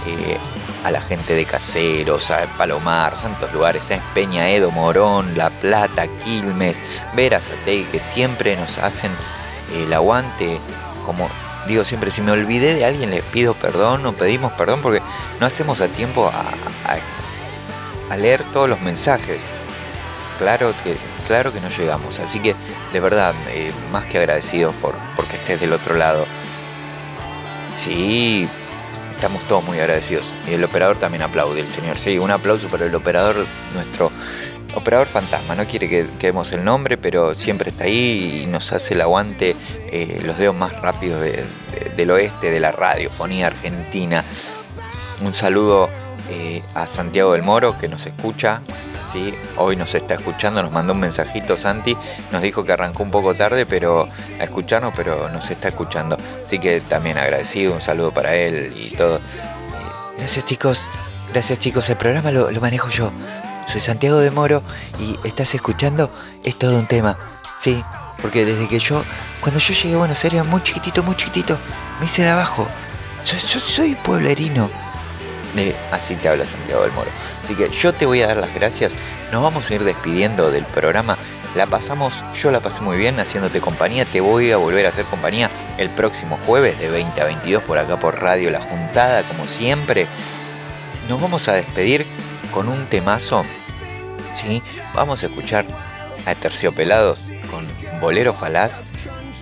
[0.07, 0.37] eh,
[0.83, 6.07] a la gente de Caseros, a Palomar, Santos Lugares, a Peña, Edo, Morón, La Plata,
[6.23, 6.81] Quilmes,
[7.15, 9.11] Vera Satei, que siempre nos hacen
[9.75, 10.59] el aguante.
[11.05, 11.29] Como
[11.67, 15.01] digo siempre, si me olvidé de alguien, les pido perdón o pedimos perdón porque
[15.39, 16.31] no hacemos a tiempo
[18.09, 19.41] a leer todos los mensajes.
[20.41, 20.97] Claro que,
[21.27, 22.19] claro que no llegamos.
[22.19, 22.55] Así que,
[22.91, 26.25] de verdad, eh, más que agradecidos por porque estés del otro lado.
[27.75, 28.49] Sí,
[29.11, 30.25] estamos todos muy agradecidos.
[30.47, 31.99] Y el operador también aplaude, el señor.
[31.99, 34.11] Sí, un aplauso para el operador, nuestro
[34.75, 35.55] operador fantasma.
[35.55, 39.01] No quiere que, que demos el nombre, pero siempre está ahí y nos hace el
[39.01, 39.55] aguante
[39.91, 41.31] eh, los dedos más rápidos de-
[41.73, 44.23] de- del oeste de la radiofonía argentina.
[45.21, 45.89] Un saludo
[46.29, 48.61] eh, a Santiago del Moro que nos escucha.
[49.11, 51.97] Sí, hoy nos está escuchando, nos mandó un mensajito Santi,
[52.31, 54.07] nos dijo que arrancó un poco tarde pero
[54.39, 56.15] a escucharnos, pero nos está escuchando.
[56.45, 59.17] Así que también agradecido, un saludo para él y todo.
[59.17, 59.21] Eh,
[60.17, 60.85] Gracias chicos,
[61.33, 63.11] gracias chicos, el programa lo manejo yo.
[63.71, 64.61] Soy Santiago de Moro
[64.99, 66.11] y estás escuchando,
[66.43, 67.17] es todo un tema.
[67.57, 67.81] Sí,
[68.21, 69.01] porque desde que yo,
[69.39, 71.57] cuando yo llegué a Buenos Aires, muy chiquitito, muy chiquitito,
[72.01, 72.67] me hice de abajo.
[73.23, 74.69] Soy, soy, pueblerino.
[75.89, 77.09] Así te habla Santiago del Moro.
[77.45, 78.91] Así que yo te voy a dar las gracias.
[79.31, 81.17] Nos vamos a ir despidiendo del programa.
[81.55, 84.03] La pasamos, yo la pasé muy bien haciéndote compañía.
[84.03, 87.77] Te voy a volver a hacer compañía el próximo jueves de 20 a 22 por
[87.77, 90.07] acá por Radio La Juntada, como siempre.
[91.07, 92.05] Nos vamos a despedir
[92.51, 93.45] con un temazo.
[94.33, 94.61] ¿Sí?
[94.93, 95.65] Vamos a escuchar
[96.25, 97.67] a Terciopelados con
[97.99, 98.83] Bolero Falaz.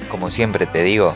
[0.10, 1.16] Como siempre te digo,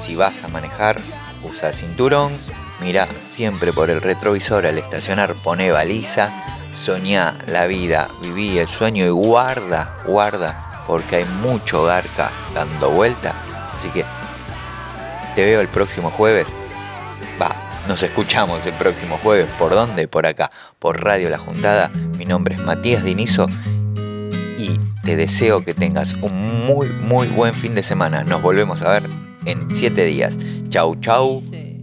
[0.00, 1.00] si vas a manejar,
[1.42, 2.32] usa cinturón,
[2.80, 6.30] mira siempre por el retrovisor al estacionar, pone baliza,
[6.74, 13.34] soñá la vida, viví el sueño y guarda, guarda, porque hay mucho garca dando vuelta.
[13.76, 14.04] Así que
[15.34, 16.48] te veo el próximo jueves.
[17.40, 17.54] Va,
[17.88, 19.46] nos escuchamos el próximo jueves.
[19.58, 20.08] ¿Por dónde?
[20.08, 20.50] Por acá,
[20.80, 21.90] por Radio La Juntada.
[22.16, 23.46] Mi nombre es Matías Dinizo
[24.58, 28.24] y te deseo que tengas un muy, muy buen fin de semana.
[28.24, 29.02] Nos volvemos a ver
[29.44, 30.38] en 7 días.
[30.70, 31.40] Chau, chau,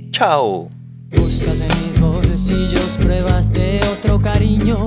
[0.09, 0.69] chau.
[1.15, 4.85] Buscas en mis bolsillos pruebas de otro cariño.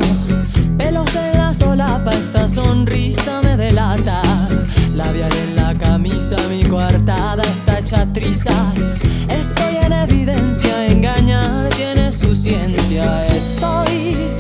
[0.77, 4.23] Pelos en la solapa, esta sonrisa me delata.
[4.97, 9.03] Labial en la camisa, mi coartada está hecha trizas.
[9.29, 12.00] Estoy en evidencia, engañar tiene
[12.41, 13.27] su ciencia.
[13.27, 14.40] Estoy